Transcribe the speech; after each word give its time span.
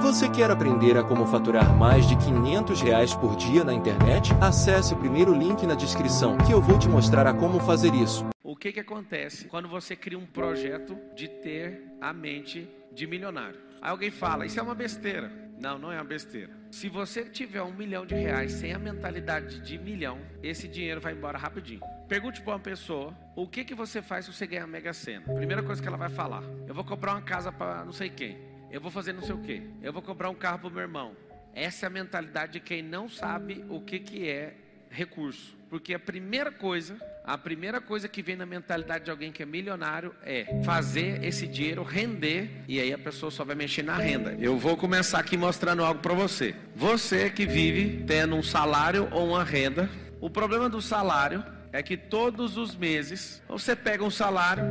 Você 0.00 0.28
quer 0.28 0.50
aprender 0.50 0.96
a 0.96 1.02
como 1.02 1.26
faturar 1.26 1.76
mais 1.76 2.08
de 2.08 2.16
500 2.16 2.80
reais 2.80 3.14
por 3.14 3.36
dia 3.36 3.64
na 3.64 3.72
internet? 3.72 4.32
Acesse 4.40 4.94
o 4.94 4.96
primeiro 4.96 5.34
link 5.34 5.66
na 5.66 5.74
descrição 5.74 6.36
que 6.38 6.52
eu 6.52 6.60
vou 6.60 6.78
te 6.78 6.88
mostrar 6.88 7.26
a 7.26 7.34
como 7.34 7.60
fazer 7.60 7.94
isso. 7.94 8.26
O 8.42 8.56
que, 8.56 8.72
que 8.72 8.80
acontece 8.80 9.46
quando 9.46 9.68
você 9.68 9.94
cria 9.94 10.18
um 10.18 10.26
projeto 10.26 10.96
de 11.14 11.28
ter 11.28 11.84
a 12.00 12.12
mente 12.12 12.68
de 12.92 13.06
milionário? 13.06 13.58
Aí 13.80 13.90
alguém 13.90 14.10
fala, 14.10 14.46
isso 14.46 14.58
é 14.58 14.62
uma 14.62 14.74
besteira. 14.74 15.30
Não, 15.58 15.78
não 15.78 15.92
é 15.92 15.96
uma 15.96 16.04
besteira. 16.04 16.50
Se 16.72 16.88
você 16.88 17.24
tiver 17.24 17.62
um 17.62 17.72
milhão 17.72 18.04
de 18.04 18.14
reais 18.14 18.52
sem 18.52 18.72
a 18.72 18.78
mentalidade 18.78 19.60
de 19.60 19.78
milhão, 19.78 20.18
esse 20.42 20.66
dinheiro 20.66 21.00
vai 21.00 21.12
embora 21.12 21.38
rapidinho. 21.38 21.80
Pergunte 22.08 22.42
para 22.42 22.54
uma 22.54 22.58
pessoa 22.58 23.14
o 23.36 23.46
que, 23.46 23.64
que 23.64 23.74
você 23.74 24.02
faz 24.02 24.24
se 24.24 24.32
você 24.32 24.46
ganhar 24.46 24.64
a 24.64 24.66
Mega 24.66 24.92
Sena. 24.92 25.32
Primeira 25.34 25.62
coisa 25.62 25.80
que 25.80 25.86
ela 25.86 25.96
vai 25.96 26.10
falar: 26.10 26.42
Eu 26.66 26.74
vou 26.74 26.84
comprar 26.84 27.12
uma 27.12 27.22
casa 27.22 27.52
para 27.52 27.84
não 27.84 27.92
sei 27.92 28.10
quem. 28.10 28.51
Eu 28.72 28.80
vou 28.80 28.90
fazer 28.90 29.12
não 29.12 29.20
sei 29.20 29.34
o 29.34 29.38
quê. 29.38 29.62
Eu 29.82 29.92
vou 29.92 30.00
comprar 30.00 30.30
um 30.30 30.34
carro 30.34 30.60
para 30.60 30.68
o 30.68 30.70
meu 30.70 30.80
irmão. 30.80 31.12
Essa 31.54 31.84
é 31.84 31.86
a 31.88 31.90
mentalidade 31.90 32.52
de 32.52 32.60
quem 32.60 32.82
não 32.82 33.06
sabe 33.06 33.62
o 33.68 33.82
que, 33.82 33.98
que 33.98 34.26
é 34.26 34.54
recurso. 34.88 35.54
Porque 35.68 35.92
a 35.92 35.98
primeira 35.98 36.50
coisa, 36.50 36.96
a 37.22 37.36
primeira 37.36 37.82
coisa 37.82 38.08
que 38.08 38.22
vem 38.22 38.34
na 38.34 38.46
mentalidade 38.46 39.04
de 39.04 39.10
alguém 39.10 39.30
que 39.30 39.42
é 39.42 39.46
milionário 39.46 40.14
é 40.22 40.62
fazer 40.64 41.22
esse 41.22 41.46
dinheiro 41.46 41.82
render 41.82 42.64
e 42.66 42.80
aí 42.80 42.94
a 42.94 42.98
pessoa 42.98 43.30
só 43.30 43.44
vai 43.44 43.54
mexer 43.54 43.82
na 43.82 43.96
renda. 43.96 44.34
Eu 44.40 44.58
vou 44.58 44.74
começar 44.74 45.18
aqui 45.18 45.36
mostrando 45.36 45.84
algo 45.84 46.00
para 46.00 46.14
você. 46.14 46.54
Você 46.74 47.28
que 47.28 47.44
vive 47.44 48.04
tendo 48.06 48.34
um 48.34 48.42
salário 48.42 49.06
ou 49.12 49.28
uma 49.28 49.44
renda, 49.44 49.90
o 50.18 50.30
problema 50.30 50.70
do 50.70 50.80
salário 50.80 51.44
é 51.72 51.82
que 51.82 51.96
todos 51.98 52.56
os 52.56 52.74
meses 52.74 53.42
você 53.46 53.76
pega 53.76 54.02
um 54.02 54.10
salário, 54.10 54.64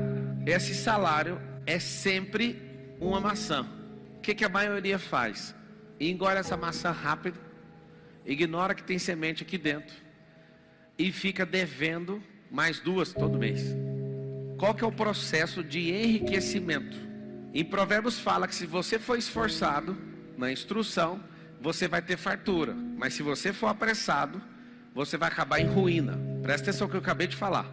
esse 0.45 0.73
salário 0.73 1.39
é 1.67 1.77
sempre 1.77 2.59
uma 2.99 3.19
maçã. 3.19 3.80
O 4.21 4.23
que, 4.23 4.35
que 4.35 4.45
a 4.45 4.49
maioria 4.49 4.99
faz? 4.99 5.55
Engole 5.99 6.37
essa 6.37 6.55
maçã 6.55 6.91
rápido, 6.91 7.39
ignora 8.23 8.75
que 8.75 8.83
tem 8.83 8.99
semente 8.99 9.41
aqui 9.41 9.57
dentro 9.57 9.95
e 10.95 11.11
fica 11.11 11.43
devendo 11.43 12.21
mais 12.51 12.79
duas 12.79 13.11
todo 13.13 13.39
mês. 13.39 13.75
Qual 14.59 14.75
que 14.75 14.83
é 14.83 14.87
o 14.87 14.91
processo 14.91 15.63
de 15.63 15.89
enriquecimento? 15.89 16.95
Em 17.51 17.65
Provérbios 17.65 18.19
fala 18.19 18.47
que 18.47 18.53
se 18.53 18.67
você 18.67 18.99
for 18.99 19.17
esforçado 19.17 19.97
na 20.37 20.51
instrução, 20.51 21.19
você 21.59 21.87
vai 21.87 22.03
ter 22.03 22.15
fartura. 22.15 22.75
Mas 22.75 23.15
se 23.15 23.23
você 23.23 23.51
for 23.51 23.69
apressado, 23.69 24.39
você 24.93 25.17
vai 25.17 25.29
acabar 25.29 25.59
em 25.59 25.65
ruína. 25.65 26.19
Presta 26.43 26.69
atenção 26.69 26.85
no 26.85 26.91
que 26.91 26.97
eu 26.97 27.01
acabei 27.01 27.25
de 27.25 27.35
falar. 27.35 27.65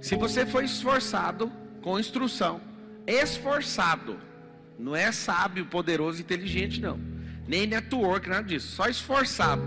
Se 0.00 0.14
você 0.14 0.46
for 0.46 0.62
esforçado 0.62 1.50
com 1.80 1.98
instrução, 1.98 2.60
esforçado, 3.04 4.30
não 4.78 4.94
é 4.94 5.12
sábio, 5.12 5.66
poderoso, 5.66 6.20
inteligente, 6.20 6.80
não. 6.80 6.98
Nem 7.46 7.66
network, 7.66 8.28
nada 8.28 8.44
disso. 8.44 8.68
Só 8.74 8.88
esforçado, 8.88 9.62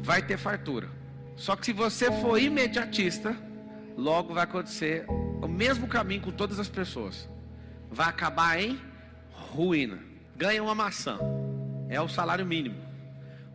vai 0.00 0.22
ter 0.22 0.36
fartura. 0.36 0.88
Só 1.36 1.54
que 1.54 1.66
se 1.66 1.72
você 1.72 2.10
for 2.20 2.40
imediatista, 2.40 3.36
logo 3.96 4.34
vai 4.34 4.44
acontecer 4.44 5.04
o 5.08 5.48
mesmo 5.48 5.86
caminho 5.86 6.22
com 6.22 6.30
todas 6.30 6.58
as 6.58 6.68
pessoas. 6.68 7.28
Vai 7.90 8.08
acabar 8.08 8.60
em 8.60 8.80
ruína. 9.30 9.98
Ganha 10.36 10.62
uma 10.62 10.74
maçã, 10.74 11.18
é 11.88 12.00
o 12.00 12.08
salário 12.08 12.44
mínimo. 12.44 12.76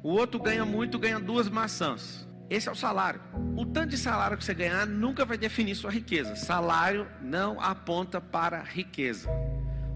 O 0.04 0.10
outro 0.10 0.40
ganha 0.40 0.66
muito, 0.66 0.98
ganha 0.98 1.20
duas 1.20 1.48
maçãs. 1.48 2.28
Esse 2.50 2.68
é 2.68 2.72
o 2.72 2.76
salário. 2.76 3.22
O 3.56 3.66
tanto 3.66 3.92
de 3.92 3.98
salário 3.98 4.38
que 4.38 4.44
você 4.44 4.54
ganhar 4.54 4.86
nunca 4.86 5.24
vai 5.24 5.38
definir 5.38 5.76
sua 5.76 5.92
riqueza. 5.92 6.36
Salário 6.36 7.08
não 7.22 7.62
aponta 7.62 8.20
para 8.20 8.62
riqueza. 8.62 9.30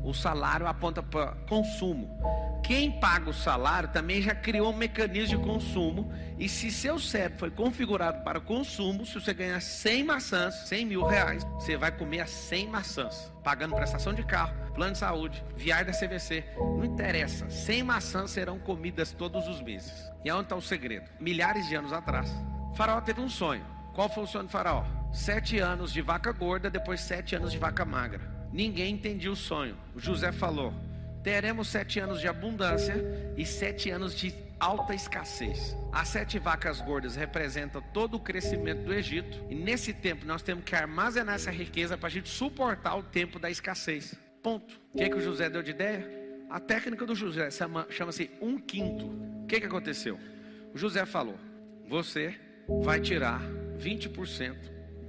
O 0.06 0.14
salário 0.14 0.68
aponta 0.68 1.02
para 1.02 1.32
consumo. 1.50 2.16
Quem 2.64 2.92
paga 3.00 3.32
o 3.32 3.34
salário 3.34 3.90
também 3.90 4.22
já 4.22 4.36
criou 4.36 4.72
um 4.72 4.76
mecanismo 4.76 5.40
de 5.40 5.44
consumo. 5.44 6.12
E 6.38 6.48
se 6.48 6.70
seu 6.70 7.00
cérebro 7.00 7.40
foi 7.40 7.52
configurado 7.52 8.24
para 8.24 8.40
consumo, 8.40 9.04
se 9.04 9.16
você 9.16 9.34
ganhar 9.34 9.60
100 9.60 10.04
maçãs, 10.04 10.54
100 10.68 10.86
mil 10.86 11.04
reais, 11.04 11.44
você 11.56 11.76
vai 11.76 11.92
comer 11.92 12.22
as 12.22 12.30
100 12.30 12.68
maçãs, 12.68 13.34
pagando 13.44 13.76
prestação 13.76 14.14
de 14.14 14.24
carro, 14.24 14.54
plano 14.76 14.94
de 14.94 15.00
saúde, 15.00 15.44
viagem 15.56 15.86
da 15.86 15.92
CVC. 15.92 16.44
Não 16.56 16.86
interessa. 16.86 17.50
100 17.50 17.84
maçãs 17.84 18.30
serão 18.30 18.60
comidas 18.60 19.12
todos 19.12 19.48
os 19.48 19.60
meses. 19.60 20.12
E 20.24 20.30
aonde 20.30 20.46
está 20.46 20.56
o 20.56 20.62
segredo? 20.62 21.10
Milhares 21.20 21.68
de 21.68 21.76
anos 21.76 21.92
atrás, 21.92 22.32
Faraó 22.76 23.02
teve 23.02 23.22
um 23.22 23.30
sonho. 23.30 23.66
Qual 23.96 24.08
foi 24.08 24.24
o 24.24 24.28
sonho 24.28 24.46
do 24.46 24.52
Faraó? 24.52 24.84
Sete 25.12 25.58
anos 25.58 25.92
de 25.92 26.02
vaca 26.02 26.32
gorda, 26.32 26.70
depois 26.70 27.02
sete 27.02 27.36
anos 27.36 27.52
de 27.52 27.58
vaca 27.58 27.86
magra. 27.86 28.35
Ninguém 28.56 28.94
entendia 28.94 29.30
o 29.30 29.36
sonho. 29.36 29.76
O 29.94 30.00
José 30.00 30.32
falou: 30.32 30.74
teremos 31.22 31.68
sete 31.68 32.00
anos 32.00 32.22
de 32.22 32.28
abundância 32.30 32.96
e 33.36 33.46
sete 33.46 33.90
anos 33.90 34.16
de 34.16 34.34
alta 34.58 34.96
escassez. 34.96 35.76
As 35.92 36.08
sete 36.08 36.40
vacas 36.40 36.80
gordas 36.80 37.18
representam 37.18 37.82
todo 37.94 38.16
o 38.16 38.20
crescimento 38.20 38.86
do 38.86 38.94
Egito, 38.94 39.46
e 39.50 39.56
nesse 39.56 39.92
tempo 39.92 40.26
nós 40.26 40.42
temos 40.42 40.64
que 40.64 40.74
armazenar 40.74 41.36
essa 41.36 41.52
riqueza 41.52 41.98
para 41.98 42.08
a 42.08 42.10
gente 42.10 42.30
suportar 42.30 42.96
o 42.96 43.04
tempo 43.04 43.38
da 43.40 43.52
escassez. 43.52 44.16
Ponto. 44.42 44.80
O 44.94 44.98
que, 45.00 45.10
que 45.10 45.18
o 45.18 45.22
José 45.22 45.50
deu 45.50 45.62
de 45.62 45.72
ideia? 45.72 46.08
A 46.50 46.58
técnica 46.58 47.06
do 47.06 47.14
José 47.14 47.50
chama-se 47.90 48.32
um 48.40 48.58
quinto. 48.58 49.08
O 49.44 49.48
que, 49.48 49.60
que 49.60 49.66
aconteceu? 49.66 50.18
O 50.74 50.78
José 50.78 51.06
falou: 51.06 51.38
você 51.90 52.34
vai 52.86 53.02
tirar 53.02 53.42
20% 53.78 54.56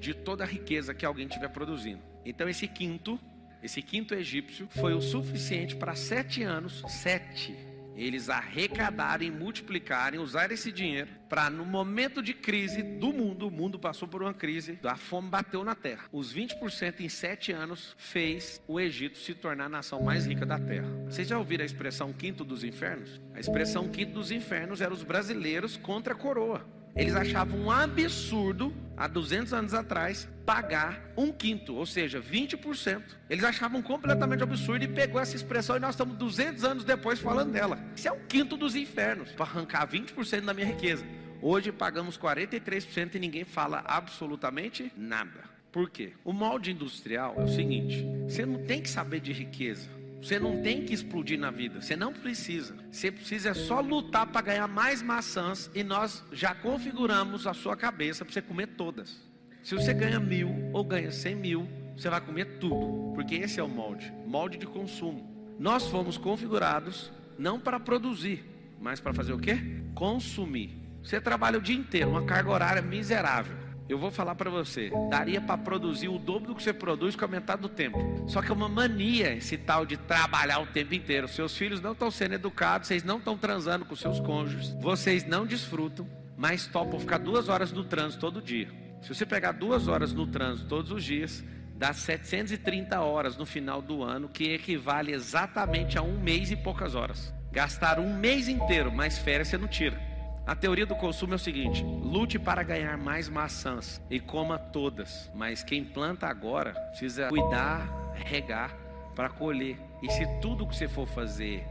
de 0.01 0.15
toda 0.15 0.43
a 0.43 0.47
riqueza 0.49 0.93
que 0.93 1.07
alguém 1.07 1.29
estiver 1.29 1.51
produzindo. 1.51 2.03
Então, 2.25 2.49
esse 2.49 2.67
quinto 2.67 3.21
esse 3.63 3.83
quinto 3.83 4.15
egípcio 4.15 4.69
foi 4.71 4.95
o 4.95 5.01
suficiente 5.01 5.77
para 5.77 5.95
sete 5.95 6.43
anos, 6.43 6.83
sete, 6.89 7.57
eles 7.97 8.29
arrecadarem, 8.29 9.31
multiplicarem, 9.31 10.21
usar 10.21 10.53
esse 10.53 10.71
dinheiro 10.71 11.09
para 11.29 11.51
no 11.51 11.65
momento 11.65 12.23
de 12.23 12.33
crise 12.33 12.83
do 12.83 13.13
mundo, 13.13 13.49
o 13.49 13.51
mundo 13.51 13.79
passou 13.79 14.07
por 14.07 14.23
uma 14.23 14.35
crise, 14.35 14.79
a 14.85 14.97
fome 14.97 15.29
bateu 15.29 15.65
na 15.65 15.75
terra. 15.75 16.05
Os 16.13 16.33
20% 16.33 17.01
em 17.01 17.09
sete 17.09 17.53
anos 17.53 17.95
fez 17.99 18.63
o 18.69 18.79
Egito 18.79 19.19
se 19.19 19.35
tornar 19.35 19.65
a 19.65 19.69
nação 19.69 20.03
mais 20.03 20.27
rica 20.27 20.47
da 20.47 20.59
terra. 20.59 20.89
Vocês 21.07 21.27
já 21.27 21.39
ouviram 21.39 21.63
a 21.63 21.67
expressão 21.67 22.13
quinto 22.13 22.45
dos 22.45 22.63
infernos? 22.63 23.21
A 23.35 23.41
expressão 23.41 23.89
quinto 23.89 24.13
dos 24.13 24.31
infernos 24.31 24.81
era 24.81 24.93
os 24.93 25.03
brasileiros 25.03 25.77
contra 25.77 26.15
a 26.15 26.17
coroa. 26.17 26.76
Eles 26.97 27.15
achavam 27.15 27.61
um 27.61 27.71
absurdo, 27.71 28.73
há 28.97 29.07
200 29.07 29.53
anos 29.53 29.75
atrás, 29.75 30.27
pagar 30.47 31.13
um 31.15 31.31
quinto, 31.31 31.75
ou 31.75 31.85
seja, 31.85 32.23
20%. 32.23 33.03
Eles 33.29 33.45
achavam 33.45 33.83
completamente 33.83 34.43
absurdo 34.43 34.83
e 34.83 34.89
pegou 34.89 35.21
essa 35.21 35.37
expressão 35.37 35.77
e 35.77 35.79
nós 35.79 35.91
estamos 35.91 36.17
200 36.17 36.65
anos 36.65 36.85
depois 36.85 37.21
falando 37.21 37.53
dela. 37.53 37.79
Isso 37.95 38.09
é 38.09 38.13
um 38.13 38.21
quinto 38.27 38.57
dos 38.57 38.75
infernos, 38.75 39.31
para 39.33 39.45
arrancar 39.45 39.87
20% 39.87 40.41
da 40.41 40.55
minha 40.55 40.67
riqueza. 40.67 41.05
Hoje 41.43 41.71
pagamos 41.71 42.17
43% 42.17 43.17
e 43.17 43.19
ninguém 43.19 43.45
fala 43.45 43.85
absolutamente 43.87 44.91
nada. 44.97 45.45
Por 45.71 45.91
quê? 45.91 46.15
O 46.25 46.33
molde 46.33 46.73
industrial 46.73 47.35
é 47.37 47.43
o 47.43 47.49
seguinte: 47.49 48.07
você 48.27 48.47
não 48.47 48.65
tem 48.65 48.81
que 48.81 48.89
saber 48.89 49.21
de 49.21 49.35
riqueza. 49.35 49.96
Você 50.21 50.39
não 50.39 50.63
tem 50.63 50.85
que 50.85 50.95
explodir 50.95 51.39
na 51.39 51.51
vida, 51.51 51.81
você 51.81 51.95
não 51.95 52.13
precisa. 52.13 52.75
Você 52.91 53.11
precisa 53.11 53.55
só 53.55 53.81
lutar 53.81 54.27
para 54.27 54.41
ganhar 54.41 54.67
mais 54.67 55.03
maçãs 55.03 55.71
e 55.75 55.85
nós 55.85 56.25
já 56.33 56.55
configuramos 56.55 57.47
a 57.47 57.55
sua 57.55 57.77
cabeça 57.77 58.25
para 58.25 58.33
você 58.33 58.43
comer 58.43 58.69
todas. 58.69 59.21
Se 59.63 59.75
você 59.75 59.93
ganha 59.93 60.19
mil 60.19 60.71
ou 60.73 60.85
ganha 60.85 61.11
cem 61.11 61.35
mil, 61.35 61.69
você 61.97 62.09
vai 62.09 62.21
comer 62.21 62.59
tudo, 62.59 63.13
porque 63.15 63.35
esse 63.37 63.59
é 63.59 63.63
o 63.63 63.69
molde 63.69 64.13
molde 64.37 64.59
de 64.59 64.67
consumo. 64.67 65.57
Nós 65.59 65.87
fomos 65.87 66.19
configurados 66.19 67.11
não 67.39 67.59
para 67.59 67.81
produzir, 67.81 68.45
mas 68.79 69.01
para 69.01 69.15
fazer 69.15 69.33
o 69.33 69.39
que? 69.39 69.57
Consumir. 69.95 70.77
Você 71.03 71.21
trabalha 71.21 71.59
o 71.59 71.63
dia 71.63 71.77
inteiro, 71.77 72.11
uma 72.11 72.27
carga 72.27 72.51
horária 72.51 72.83
miserável. 72.83 73.57
Eu 73.89 73.99
vou 73.99 74.11
falar 74.11 74.35
para 74.35 74.51
você, 74.51 74.91
daria 75.09 75.41
para 75.41 75.57
produzir 75.57 76.09
o 76.09 76.19
dobro 76.19 76.49
do 76.49 76.55
que 76.57 76.63
você 76.63 76.73
produz 76.73 77.15
com 77.15 77.25
a 77.25 77.29
metade 77.29 77.63
do 77.63 77.69
tempo. 77.69 77.99
Só 78.27 78.43
que 78.43 78.51
é 78.51 78.55
uma 78.55 78.69
mania 78.69 79.33
esse 79.35 79.57
tal 79.57 79.87
de 79.87 79.97
trabalhar 79.97 80.59
o 80.59 80.67
tempo 80.67 80.93
inteiro. 80.93 81.29
Seus 81.29 81.57
filhos 81.57 81.81
não 81.81 81.93
estão 81.93 82.11
sendo 82.11 82.35
educados, 82.35 82.89
vocês 82.89 83.05
não 83.05 83.19
estão 83.19 83.39
transando 83.39 83.85
com 83.85 83.95
seus 83.95 84.19
cônjuges, 84.19 84.71
vocês 84.81 85.25
não 85.25 85.47
desfrutam, 85.47 86.09
mas 86.37 86.67
topam 86.67 86.99
ficar 86.99 87.19
duas 87.19 87.49
horas 87.49 87.71
no 87.71 87.85
trânsito 87.85 88.21
todo 88.21 88.43
dia. 88.43 88.69
Se 89.03 89.15
você 89.15 89.25
pegar 89.25 89.53
duas 89.53 89.87
horas 89.87 90.13
no 90.13 90.27
trânsito 90.27 90.69
todos 90.69 90.91
os 90.91 91.05
dias, 91.05 91.45
dá 91.77 91.93
730 91.93 93.01
horas 93.01 93.37
no 93.37 93.47
final 93.47 93.81
do 93.81 94.03
ano, 94.03 94.29
que 94.29 94.53
equivale 94.53 95.13
exatamente 95.13 95.97
a 95.97 96.03
um 96.03 96.19
mês 96.19 96.51
e 96.51 96.57
poucas 96.57 96.97
horas. 96.97 97.33
Gastar 97.53 98.01
um 98.01 98.19
mês 98.19 98.49
inteiro, 98.49 98.91
mais 98.91 99.17
férias 99.17 99.47
você 99.47 99.57
não 99.57 99.69
tira. 99.69 100.16
A 100.47 100.55
teoria 100.55 100.87
do 100.87 100.95
consumo 100.95 101.33
é 101.33 101.37
o 101.37 101.39
seguinte: 101.39 101.83
lute 101.83 102.39
para 102.39 102.63
ganhar 102.63 102.97
mais 102.97 103.29
maçãs 103.29 104.01
e 104.09 104.21
coma 104.21 104.59
todas, 104.59 105.31
mas 105.35 105.65
quem 105.65 105.85
planta 105.85 106.29
agora 106.29 106.73
precisa 106.91 107.29
cuidar, 107.29 107.89
regar 108.15 108.73
para 109.15 109.29
colher. 109.29 109.77
E 110.03 110.11
se 110.11 110.25
tudo 110.41 110.67
que 110.67 110.77
você 110.77 110.87
for 110.87 111.09
fazer 111.09 111.67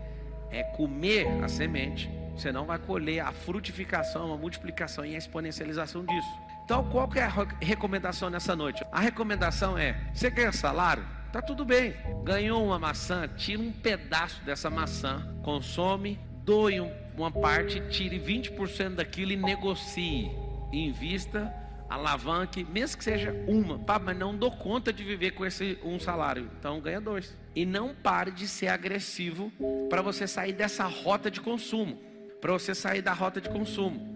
é 0.51 0.61
comer 0.63 1.25
a 1.41 1.47
semente, 1.47 2.09
você 2.35 2.51
não 2.51 2.65
vai 2.65 2.77
colher 2.77 3.21
a 3.21 3.31
frutificação, 3.31 4.33
a 4.33 4.37
multiplicação 4.37 5.05
e 5.05 5.15
a 5.15 5.17
exponencialização 5.17 6.05
disso. 6.05 6.27
Então, 6.65 6.83
qual 6.89 7.07
que 7.07 7.19
é 7.19 7.23
a 7.23 7.33
recomendação 7.61 8.29
nessa 8.29 8.55
noite? 8.57 8.83
A 8.91 8.99
recomendação 8.99 9.77
é: 9.77 9.95
você 10.13 10.29
ganha 10.29 10.51
salário? 10.51 11.15
tá 11.35 11.41
tudo 11.41 11.65
bem. 11.65 11.93
Ganhou 12.23 12.65
uma 12.65 12.79
maçã, 12.79 13.27
tira 13.27 13.61
um 13.61 13.69
pedaço 13.69 14.41
dessa 14.45 14.69
maçã, 14.69 15.35
consome, 15.43 16.17
doe 16.45 16.79
uma 17.17 17.31
parte, 17.31 17.81
tire 17.89 18.19
20% 18.19 18.95
daquilo 18.95 19.31
e 19.31 19.35
negocie. 19.35 20.29
Invista, 20.71 21.53
alavanque, 21.89 22.63
mesmo 22.63 22.97
que 22.97 23.03
seja 23.03 23.33
uma, 23.47 23.79
pá, 23.79 23.99
mas 23.99 24.17
não 24.17 24.35
dou 24.35 24.51
conta 24.51 24.91
de 24.91 25.03
viver 25.03 25.31
com 25.31 25.45
esse 25.45 25.77
um 25.83 25.99
salário. 25.99 26.49
Então 26.59 26.79
ganha 26.81 26.99
dois. 26.99 27.35
E 27.55 27.65
não 27.65 27.95
pare 27.95 28.31
de 28.31 28.47
ser 28.47 28.67
agressivo 28.67 29.51
para 29.89 30.01
você 30.01 30.27
sair 30.27 30.53
dessa 30.53 30.85
rota 30.85 31.31
de 31.31 31.39
consumo. 31.39 32.01
Para 32.41 32.51
você 32.51 32.75
sair 32.75 33.01
da 33.01 33.13
rota 33.13 33.39
de 33.39 33.49
consumo. 33.49 34.13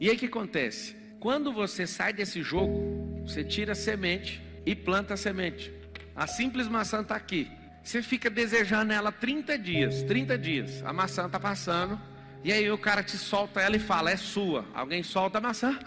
E 0.00 0.08
aí 0.08 0.16
o 0.16 0.18
que 0.18 0.26
acontece? 0.26 0.96
Quando 1.18 1.52
você 1.52 1.86
sai 1.86 2.12
desse 2.12 2.42
jogo, 2.42 3.22
você 3.26 3.42
tira 3.42 3.72
a 3.72 3.74
semente 3.74 4.40
e 4.64 4.74
planta 4.74 5.14
a 5.14 5.16
semente. 5.16 5.72
A 6.14 6.26
simples 6.26 6.68
maçã 6.68 7.00
está 7.00 7.16
aqui. 7.16 7.50
Você 7.82 8.02
fica 8.02 8.30
desejando 8.30 8.92
ela 8.92 9.10
30 9.10 9.58
dias, 9.58 10.02
30 10.02 10.38
dias. 10.38 10.82
A 10.84 10.92
maçã 10.92 11.26
está 11.26 11.40
passando. 11.40 11.98
E 12.44 12.52
aí 12.52 12.70
o 12.70 12.78
cara 12.78 13.02
te 13.02 13.16
solta 13.16 13.60
ela 13.60 13.76
e 13.76 13.80
fala, 13.80 14.10
é 14.10 14.16
sua. 14.16 14.64
Alguém 14.74 15.02
solta 15.02 15.38
a 15.38 15.40
maçã. 15.40 15.78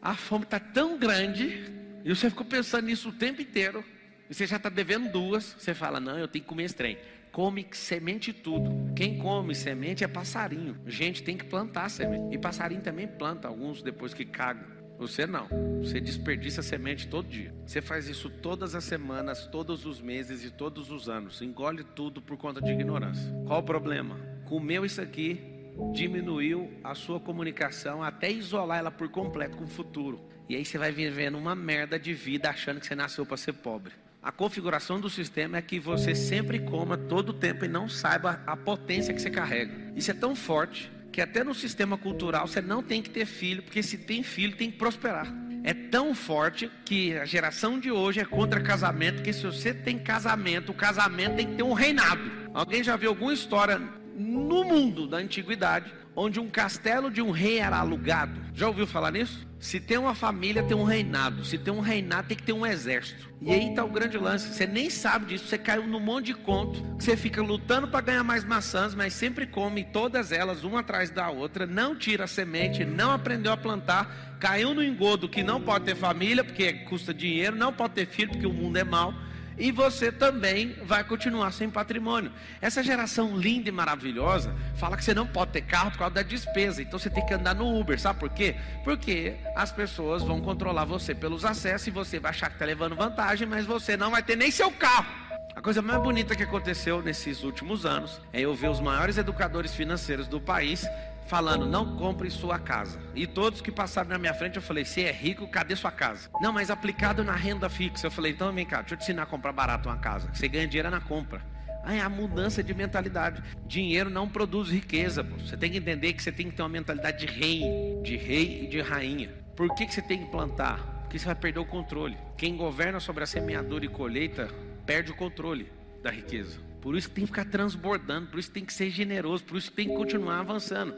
A 0.00 0.14
fome 0.14 0.44
está 0.44 0.60
tão 0.60 0.98
grande. 0.98 1.64
E 2.04 2.08
você 2.14 2.30
ficou 2.30 2.46
pensando 2.46 2.86
nisso 2.86 3.08
o 3.08 3.12
tempo 3.12 3.40
inteiro. 3.40 3.84
E 4.28 4.34
você 4.34 4.46
já 4.46 4.56
está 4.56 4.68
devendo 4.68 5.10
duas. 5.10 5.56
Você 5.58 5.74
fala, 5.74 5.98
não, 5.98 6.18
eu 6.18 6.28
tenho 6.28 6.42
que 6.42 6.48
comer 6.48 6.64
esse 6.64 6.74
trem 6.74 6.98
come 7.36 7.66
semente 7.72 8.32
tudo. 8.32 8.94
Quem 8.94 9.18
come 9.18 9.54
semente 9.54 10.02
é 10.02 10.08
passarinho. 10.08 10.74
Gente 10.86 11.22
tem 11.22 11.36
que 11.36 11.44
plantar 11.44 11.90
semente. 11.90 12.34
E 12.34 12.38
passarinho 12.38 12.80
também 12.80 13.06
planta, 13.06 13.46
alguns 13.46 13.82
depois 13.82 14.14
que 14.14 14.24
cagam. 14.24 14.64
Você 14.98 15.26
não. 15.26 15.46
Você 15.82 16.00
desperdiça 16.00 16.62
semente 16.62 17.06
todo 17.06 17.28
dia. 17.28 17.54
Você 17.66 17.82
faz 17.82 18.08
isso 18.08 18.30
todas 18.30 18.74
as 18.74 18.84
semanas, 18.84 19.46
todos 19.48 19.84
os 19.84 20.00
meses 20.00 20.44
e 20.44 20.50
todos 20.50 20.90
os 20.90 21.10
anos. 21.10 21.42
Engole 21.42 21.84
tudo 21.84 22.22
por 22.22 22.38
conta 22.38 22.58
de 22.62 22.72
ignorância. 22.72 23.30
Qual 23.46 23.60
o 23.60 23.62
problema? 23.62 24.18
Comeu 24.46 24.86
isso 24.86 25.02
aqui, 25.02 25.55
diminuiu 25.92 26.70
a 26.82 26.94
sua 26.94 27.20
comunicação 27.20 28.02
até 28.02 28.30
isolar 28.30 28.78
ela 28.78 28.90
por 28.90 29.08
completo 29.08 29.56
com 29.56 29.64
o 29.64 29.68
futuro. 29.68 30.20
E 30.48 30.54
aí 30.54 30.64
você 30.64 30.78
vai 30.78 30.92
vivendo 30.92 31.36
uma 31.36 31.54
merda 31.54 31.98
de 31.98 32.14
vida 32.14 32.48
achando 32.48 32.80
que 32.80 32.86
você 32.86 32.94
nasceu 32.94 33.26
para 33.26 33.36
ser 33.36 33.52
pobre. 33.52 33.92
A 34.22 34.32
configuração 34.32 35.00
do 35.00 35.08
sistema 35.08 35.58
é 35.58 35.62
que 35.62 35.78
você 35.78 36.14
sempre 36.14 36.58
coma 36.58 36.96
todo 36.96 37.30
o 37.30 37.34
tempo 37.34 37.64
e 37.64 37.68
não 37.68 37.88
saiba 37.88 38.42
a 38.46 38.56
potência 38.56 39.14
que 39.14 39.22
você 39.22 39.30
carrega. 39.30 39.72
Isso 39.94 40.10
é 40.10 40.14
tão 40.14 40.34
forte 40.34 40.90
que 41.12 41.20
até 41.20 41.44
no 41.44 41.54
sistema 41.54 41.96
cultural 41.96 42.46
você 42.46 42.60
não 42.60 42.82
tem 42.82 43.00
que 43.00 43.08
ter 43.08 43.24
filho, 43.24 43.62
porque 43.62 43.82
se 43.82 43.96
tem 43.98 44.22
filho 44.22 44.56
tem 44.56 44.70
que 44.70 44.76
prosperar. 44.76 45.32
É 45.62 45.72
tão 45.72 46.14
forte 46.14 46.70
que 46.84 47.16
a 47.16 47.24
geração 47.24 47.78
de 47.78 47.90
hoje 47.90 48.20
é 48.20 48.24
contra 48.24 48.60
casamento, 48.60 49.22
que 49.22 49.32
se 49.32 49.44
você 49.44 49.72
tem 49.72 49.98
casamento, 49.98 50.70
o 50.70 50.74
casamento 50.74 51.36
tem 51.36 51.46
que 51.46 51.54
ter 51.54 51.62
um 51.62 51.72
reinado. 51.72 52.22
Alguém 52.52 52.84
já 52.84 52.96
viu 52.96 53.10
alguma 53.10 53.32
história 53.32 53.80
no 54.16 54.64
mundo 54.64 55.06
da 55.06 55.18
antiguidade 55.18 55.92
onde 56.14 56.40
um 56.40 56.48
castelo 56.48 57.10
de 57.10 57.20
um 57.20 57.30
rei 57.30 57.58
era 57.58 57.76
alugado? 57.76 58.40
Já 58.54 58.66
ouviu 58.66 58.86
falar 58.86 59.12
nisso? 59.12 59.46
Se 59.58 59.78
tem 59.80 59.98
uma 59.98 60.14
família, 60.14 60.62
tem 60.62 60.76
um 60.76 60.84
reinado. 60.84 61.44
Se 61.44 61.58
tem 61.58 61.72
um 61.72 61.80
reinado, 61.80 62.28
tem 62.28 62.36
que 62.36 62.42
ter 62.42 62.52
um 62.52 62.64
exército. 62.64 63.28
E 63.40 63.52
aí 63.52 63.70
está 63.70 63.84
o 63.84 63.88
grande 63.88 64.16
lance. 64.16 64.52
Você 64.52 64.66
nem 64.66 64.88
sabe 64.88 65.26
disso. 65.26 65.46
Você 65.46 65.58
caiu 65.58 65.86
num 65.86 66.00
monte 66.00 66.26
de 66.26 66.34
conto. 66.34 66.82
Você 66.98 67.16
fica 67.16 67.42
lutando 67.42 67.88
para 67.88 68.00
ganhar 68.00 68.24
mais 68.24 68.44
maçãs, 68.44 68.94
mas 68.94 69.12
sempre 69.12 69.46
come 69.46 69.84
todas 69.84 70.30
elas, 70.30 70.62
uma 70.62 70.80
atrás 70.80 71.10
da 71.10 71.30
outra. 71.30 71.66
Não 71.66 71.96
tira 71.96 72.24
a 72.24 72.28
semente, 72.28 72.84
não 72.84 73.10
aprendeu 73.10 73.52
a 73.52 73.56
plantar. 73.56 74.36
Caiu 74.38 74.74
no 74.74 74.84
engodo 74.84 75.28
que 75.28 75.42
não 75.42 75.60
pode 75.60 75.84
ter 75.86 75.96
família, 75.96 76.44
porque 76.44 76.72
custa 76.84 77.12
dinheiro. 77.12 77.56
Não 77.56 77.72
pode 77.72 77.94
ter 77.94 78.06
filho, 78.06 78.30
porque 78.30 78.46
o 78.46 78.52
mundo 78.52 78.76
é 78.76 78.84
mau 78.84 79.12
e 79.58 79.70
você 79.70 80.12
também 80.12 80.76
vai 80.82 81.02
continuar 81.02 81.52
sem 81.52 81.70
patrimônio. 81.70 82.32
Essa 82.60 82.82
geração 82.82 83.36
linda 83.36 83.68
e 83.68 83.72
maravilhosa 83.72 84.54
fala 84.76 84.96
que 84.96 85.04
você 85.04 85.14
não 85.14 85.26
pode 85.26 85.52
ter 85.52 85.62
carro 85.62 85.90
por 85.90 85.98
causa 85.98 86.14
da 86.14 86.22
despesa, 86.22 86.82
então 86.82 86.98
você 86.98 87.10
tem 87.10 87.24
que 87.24 87.34
andar 87.34 87.54
no 87.54 87.78
Uber, 87.78 87.98
sabe 87.98 88.20
por 88.20 88.30
quê? 88.30 88.56
Porque 88.84 89.36
as 89.54 89.72
pessoas 89.72 90.22
vão 90.22 90.40
controlar 90.40 90.84
você 90.84 91.14
pelos 91.14 91.44
acessos 91.44 91.86
e 91.86 91.90
você 91.90 92.18
vai 92.18 92.30
achar 92.30 92.48
que 92.48 92.54
está 92.54 92.64
levando 92.64 92.94
vantagem, 92.94 93.46
mas 93.46 93.64
você 93.64 93.96
não 93.96 94.10
vai 94.10 94.22
ter 94.22 94.36
nem 94.36 94.50
seu 94.50 94.70
carro. 94.70 95.26
A 95.54 95.62
coisa 95.62 95.80
mais 95.80 96.02
bonita 96.02 96.36
que 96.36 96.42
aconteceu 96.42 97.00
nesses 97.00 97.42
últimos 97.42 97.86
anos 97.86 98.20
é 98.30 98.42
eu 98.42 98.54
ver 98.54 98.68
os 98.68 98.78
maiores 98.78 99.16
educadores 99.16 99.74
financeiros 99.74 100.28
do 100.28 100.38
país 100.38 100.86
falando: 101.26 101.66
não 101.66 101.96
compre 101.96 102.30
sua 102.30 102.58
casa. 102.58 102.98
E 103.14 103.26
todos 103.26 103.60
que 103.60 103.70
passaram 103.70 104.10
na 104.10 104.18
minha 104.18 104.34
frente, 104.34 104.56
eu 104.56 104.62
falei: 104.62 104.84
você 104.84 105.02
é 105.02 105.12
rico, 105.12 105.46
cadê 105.48 105.76
sua 105.76 105.90
casa? 105.90 106.28
Não, 106.40 106.52
mas 106.52 106.70
aplicado 106.70 107.22
na 107.22 107.34
renda 107.34 107.68
fixa. 107.68 108.06
Eu 108.06 108.10
falei: 108.10 108.32
então 108.32 108.52
vem 108.52 108.66
cá, 108.66 108.80
deixa 108.80 108.94
eu 108.94 108.98
te 108.98 109.02
ensinar 109.02 109.22
a 109.22 109.26
comprar 109.26 109.52
barato 109.52 109.88
uma 109.88 109.98
casa. 109.98 110.28
Você 110.32 110.48
ganha 110.48 110.66
dinheiro 110.66 110.90
na 110.90 111.00
compra. 111.00 111.40
É 111.88 112.00
a 112.00 112.08
mudança 112.08 112.64
de 112.64 112.74
mentalidade. 112.74 113.40
Dinheiro 113.64 114.10
não 114.10 114.28
produz 114.28 114.70
riqueza. 114.70 115.22
Pô. 115.22 115.36
Você 115.38 115.56
tem 115.56 115.70
que 115.70 115.78
entender 115.78 116.12
que 116.14 116.22
você 116.22 116.32
tem 116.32 116.50
que 116.50 116.56
ter 116.56 116.62
uma 116.62 116.68
mentalidade 116.68 117.24
de 117.24 117.32
rei, 117.32 117.62
de 118.02 118.16
rei 118.16 118.64
e 118.64 118.66
de 118.66 118.80
rainha. 118.80 119.30
Por 119.54 119.72
que, 119.72 119.86
que 119.86 119.94
você 119.94 120.02
tem 120.02 120.18
que 120.18 120.30
plantar? 120.30 120.78
Porque 121.02 121.16
você 121.16 121.26
vai 121.26 121.36
perder 121.36 121.60
o 121.60 121.64
controle. 121.64 122.18
Quem 122.36 122.56
governa 122.56 122.98
sobre 122.98 123.22
a 123.22 123.26
semeadura 123.26 123.84
e 123.84 123.88
colheita 123.88 124.48
perde 124.84 125.12
o 125.12 125.14
controle 125.14 125.70
da 126.02 126.10
riqueza. 126.10 126.58
Por 126.86 126.94
isso 126.94 127.08
que 127.08 127.16
tem 127.16 127.24
que 127.24 127.32
ficar 127.32 127.46
transbordando, 127.46 128.28
por 128.28 128.38
isso 128.38 128.48
que 128.48 128.54
tem 128.54 128.64
que 128.64 128.72
ser 128.72 128.90
generoso, 128.90 129.42
por 129.42 129.56
isso 129.56 129.70
que 129.70 129.76
tem 129.76 129.88
que 129.88 129.94
continuar 129.96 130.38
avançando. 130.38 130.94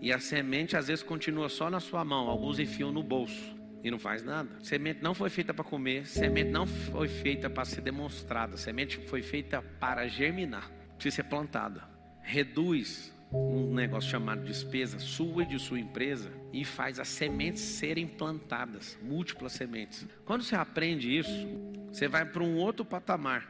E 0.00 0.12
a 0.12 0.20
semente 0.20 0.76
às 0.76 0.86
vezes 0.86 1.02
continua 1.02 1.48
só 1.48 1.68
na 1.68 1.80
sua 1.80 2.04
mão, 2.04 2.28
alguns 2.28 2.60
enfiam 2.60 2.92
no 2.92 3.02
bolso 3.02 3.52
e 3.82 3.90
não 3.90 3.98
faz 3.98 4.22
nada. 4.22 4.48
Semente 4.60 5.02
não 5.02 5.14
foi 5.14 5.28
feita 5.30 5.52
para 5.52 5.64
comer, 5.64 6.06
semente 6.06 6.48
não 6.48 6.64
foi 6.64 7.08
feita 7.08 7.50
para 7.50 7.64
ser 7.64 7.80
demonstrada, 7.80 8.56
semente 8.56 8.98
foi 9.08 9.20
feita 9.20 9.60
para 9.80 10.06
germinar, 10.06 10.70
precisa 10.94 11.16
ser 11.16 11.24
plantada. 11.24 11.82
Reduz 12.20 13.12
um 13.32 13.74
negócio 13.74 14.10
chamado 14.12 14.44
despesa 14.44 15.00
sua 15.00 15.42
e 15.42 15.46
de 15.46 15.58
sua 15.58 15.80
empresa 15.80 16.30
e 16.52 16.64
faz 16.64 17.00
as 17.00 17.08
sementes 17.08 17.62
serem 17.62 18.06
plantadas, 18.06 18.96
múltiplas 19.02 19.54
sementes. 19.54 20.06
Quando 20.24 20.44
você 20.44 20.54
aprende 20.54 21.10
isso, 21.10 21.48
você 21.88 22.06
vai 22.06 22.24
para 22.24 22.44
um 22.44 22.58
outro 22.58 22.84
patamar. 22.84 23.44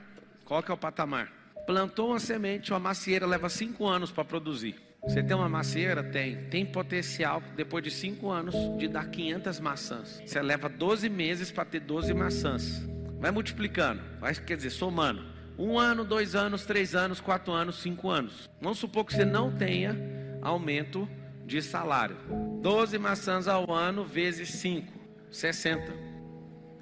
Qual 0.46 0.62
que 0.62 0.70
é 0.70 0.74
o 0.74 0.78
patamar? 0.78 1.41
Plantou 1.66 2.08
uma 2.10 2.18
semente, 2.18 2.72
uma 2.72 2.78
macieira 2.78 3.26
leva 3.26 3.48
cinco 3.48 3.86
anos 3.86 4.10
para 4.10 4.24
produzir. 4.24 4.74
Você 5.04 5.20
tem 5.20 5.36
uma 5.36 5.48
macieira? 5.48 6.02
Tem. 6.02 6.36
Tem 6.48 6.64
potencial, 6.64 7.42
depois 7.56 7.82
de 7.82 7.90
5 7.90 8.30
anos, 8.30 8.54
de 8.78 8.86
dar 8.86 9.06
500 9.10 9.58
maçãs. 9.58 10.22
Você 10.24 10.40
leva 10.40 10.68
12 10.68 11.08
meses 11.08 11.50
para 11.50 11.64
ter 11.64 11.80
12 11.80 12.14
maçãs. 12.14 12.86
Vai 13.18 13.32
multiplicando, 13.32 14.00
vai, 14.20 14.32
quer 14.32 14.56
dizer, 14.56 14.70
somando. 14.70 15.24
Um 15.58 15.76
ano, 15.78 16.04
dois 16.04 16.34
anos, 16.36 16.64
três 16.64 16.94
anos, 16.94 17.20
quatro 17.20 17.52
anos, 17.52 17.82
cinco 17.82 18.10
anos. 18.10 18.48
Vamos 18.60 18.78
supor 18.78 19.04
que 19.04 19.12
você 19.12 19.24
não 19.24 19.50
tenha 19.50 19.96
aumento 20.40 21.08
de 21.44 21.60
salário. 21.60 22.16
12 22.60 22.96
maçãs 22.98 23.48
ao 23.48 23.72
ano 23.72 24.04
vezes 24.04 24.50
5, 24.50 24.92
60. 25.30 26.11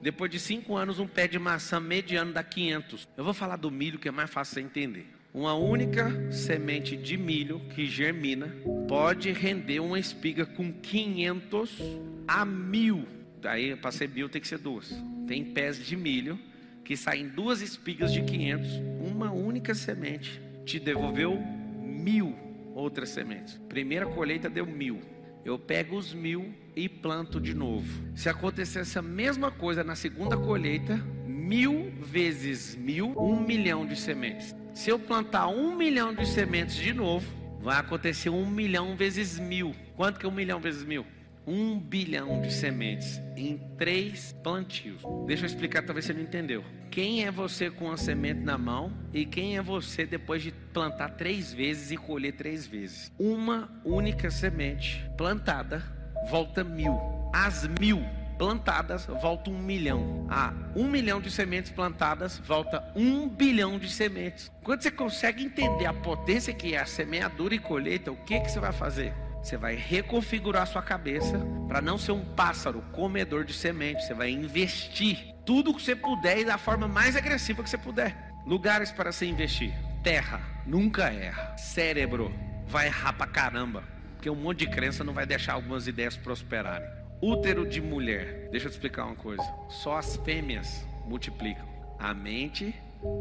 Depois 0.02 0.30
de 0.30 0.38
cinco 0.38 0.76
anos, 0.76 0.98
um 0.98 1.06
pé 1.06 1.28
de 1.28 1.38
maçã 1.38 1.78
mediano 1.78 2.32
dá 2.32 2.42
500. 2.42 3.06
Eu 3.16 3.24
vou 3.24 3.34
falar 3.34 3.56
do 3.56 3.70
milho 3.70 3.98
que 3.98 4.08
é 4.08 4.10
mais 4.10 4.30
fácil 4.30 4.54
você 4.54 4.60
entender. 4.60 5.06
Uma 5.32 5.54
única 5.54 6.32
semente 6.32 6.96
de 6.96 7.16
milho 7.16 7.60
que 7.74 7.86
germina 7.86 8.52
pode 8.88 9.30
render 9.30 9.78
uma 9.78 9.98
espiga 9.98 10.46
com 10.46 10.72
500 10.72 11.78
a 12.26 12.44
mil. 12.44 13.06
Daí, 13.40 13.76
para 13.76 13.92
ser 13.92 14.08
mil, 14.08 14.28
tem 14.28 14.40
que 14.40 14.48
ser 14.48 14.58
duas. 14.58 14.90
Tem 15.26 15.44
pés 15.44 15.84
de 15.84 15.96
milho 15.96 16.38
que 16.82 16.96
saem 16.96 17.28
duas 17.28 17.60
espigas 17.60 18.12
de 18.12 18.22
500. 18.22 18.68
Uma 19.06 19.30
única 19.30 19.74
semente 19.74 20.40
te 20.64 20.80
devolveu 20.80 21.38
mil 21.80 22.34
outras 22.74 23.10
sementes. 23.10 23.60
Primeira 23.68 24.06
colheita 24.06 24.48
deu 24.48 24.66
mil. 24.66 25.00
Eu 25.44 25.58
pego 25.58 25.96
os 25.96 26.12
mil 26.12 26.54
e 26.80 26.88
planto 26.88 27.38
de 27.38 27.54
novo. 27.54 27.86
Se 28.14 28.28
acontecesse 28.28 28.98
a 28.98 29.02
mesma 29.02 29.50
coisa 29.50 29.84
na 29.84 29.94
segunda 29.94 30.36
colheita, 30.36 30.96
mil 31.26 31.92
vezes 32.00 32.74
mil, 32.74 33.14
um 33.18 33.38
milhão 33.38 33.84
de 33.84 33.96
sementes. 33.96 34.54
Se 34.72 34.88
eu 34.88 34.98
plantar 34.98 35.48
um 35.48 35.76
milhão 35.76 36.14
de 36.14 36.26
sementes 36.26 36.76
de 36.76 36.94
novo, 36.94 37.30
vai 37.60 37.78
acontecer 37.78 38.30
um 38.30 38.46
milhão 38.46 38.96
vezes 38.96 39.38
mil. 39.38 39.74
Quanto 39.94 40.18
que 40.18 40.24
é 40.24 40.28
um 40.28 40.32
milhão 40.32 40.58
vezes 40.58 40.82
mil? 40.82 41.04
Um 41.46 41.78
bilhão 41.78 42.40
de 42.40 42.50
sementes 42.50 43.20
em 43.36 43.58
três 43.76 44.34
plantios. 44.42 45.02
Deixa 45.26 45.44
eu 45.44 45.48
explicar, 45.48 45.82
talvez 45.82 46.06
você 46.06 46.14
não 46.14 46.22
entendeu. 46.22 46.64
Quem 46.90 47.24
é 47.24 47.30
você 47.30 47.70
com 47.70 47.90
a 47.92 47.96
semente 47.98 48.40
na 48.40 48.56
mão 48.56 48.92
e 49.12 49.26
quem 49.26 49.58
é 49.58 49.62
você 49.62 50.06
depois 50.06 50.42
de 50.42 50.50
plantar 50.72 51.10
três 51.10 51.52
vezes 51.52 51.90
e 51.90 51.96
colher 51.96 52.32
três 52.32 52.66
vezes? 52.66 53.12
Uma 53.18 53.70
única 53.84 54.30
semente 54.30 55.04
plantada 55.16 55.99
volta 56.28 56.64
mil. 56.64 56.98
As 57.32 57.66
mil 57.80 58.02
plantadas, 58.40 59.04
volta 59.04 59.50
um 59.50 59.58
milhão. 59.58 60.26
A 60.30 60.52
um 60.74 60.88
milhão 60.88 61.20
de 61.20 61.30
sementes 61.30 61.70
plantadas, 61.70 62.38
volta 62.38 62.82
um 62.96 63.28
bilhão 63.28 63.78
de 63.78 63.90
sementes. 63.90 64.50
Quando 64.62 64.82
você 64.82 64.90
consegue 64.90 65.44
entender 65.44 65.84
a 65.84 65.92
potência 65.92 66.54
que 66.54 66.74
é 66.74 66.80
a 66.80 66.86
semeadura 66.86 67.54
e 67.54 67.58
colheita, 67.58 68.10
o 68.10 68.16
que, 68.16 68.40
que 68.40 68.50
você 68.50 68.58
vai 68.58 68.72
fazer? 68.72 69.12
Você 69.42 69.56
vai 69.56 69.74
reconfigurar 69.74 70.66
sua 70.66 70.82
cabeça 70.82 71.38
para 71.68 71.82
não 71.82 71.98
ser 71.98 72.12
um 72.12 72.24
pássaro 72.34 72.82
comedor 72.92 73.44
de 73.44 73.52
sementes. 73.52 74.06
Você 74.06 74.14
vai 74.14 74.30
investir 74.30 75.34
tudo 75.44 75.74
que 75.74 75.82
você 75.82 75.94
puder 75.94 76.38
e 76.38 76.44
da 76.44 76.56
forma 76.56 76.88
mais 76.88 77.16
agressiva 77.16 77.62
que 77.62 77.68
você 77.68 77.78
puder. 77.78 78.16
Lugares 78.46 78.90
para 78.90 79.12
se 79.12 79.26
investir. 79.26 79.74
Terra, 80.02 80.40
nunca 80.66 81.12
erra. 81.12 81.54
Cérebro, 81.58 82.34
vai 82.66 82.86
errar 82.86 83.12
pra 83.12 83.26
caramba. 83.26 83.99
Porque 84.20 84.28
um 84.28 84.36
monte 84.36 84.58
de 84.58 84.66
crença 84.66 85.02
não 85.02 85.14
vai 85.14 85.24
deixar 85.24 85.54
algumas 85.54 85.86
ideias 85.86 86.14
prosperarem. 86.14 86.86
Útero 87.22 87.66
de 87.66 87.80
mulher. 87.80 88.50
Deixa 88.50 88.66
eu 88.66 88.70
te 88.70 88.74
explicar 88.74 89.06
uma 89.06 89.16
coisa. 89.16 89.42
Só 89.70 89.96
as 89.96 90.16
fêmeas 90.16 90.86
multiplicam. 91.06 91.66
A 91.98 92.12
mente, 92.12 92.74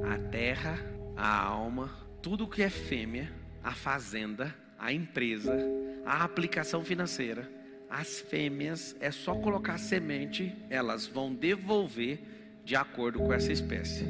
a 0.04 0.18
terra, 0.30 0.78
a 1.16 1.42
alma, 1.42 1.90
tudo 2.22 2.50
que 2.50 2.62
é 2.62 2.70
fêmea, 2.70 3.32
a 3.64 3.72
fazenda, 3.72 4.54
a 4.78 4.92
empresa, 4.92 5.58
a 6.06 6.22
aplicação 6.22 6.84
financeira, 6.84 7.50
as 7.90 8.20
fêmeas 8.20 8.94
é 9.00 9.10
só 9.10 9.36
colocar 9.36 9.78
semente, 9.78 10.54
elas 10.70 11.08
vão 11.08 11.34
devolver 11.34 12.20
de 12.66 12.76
acordo 12.76 13.20
com 13.20 13.32
essa 13.32 13.54
espécie. 13.54 14.04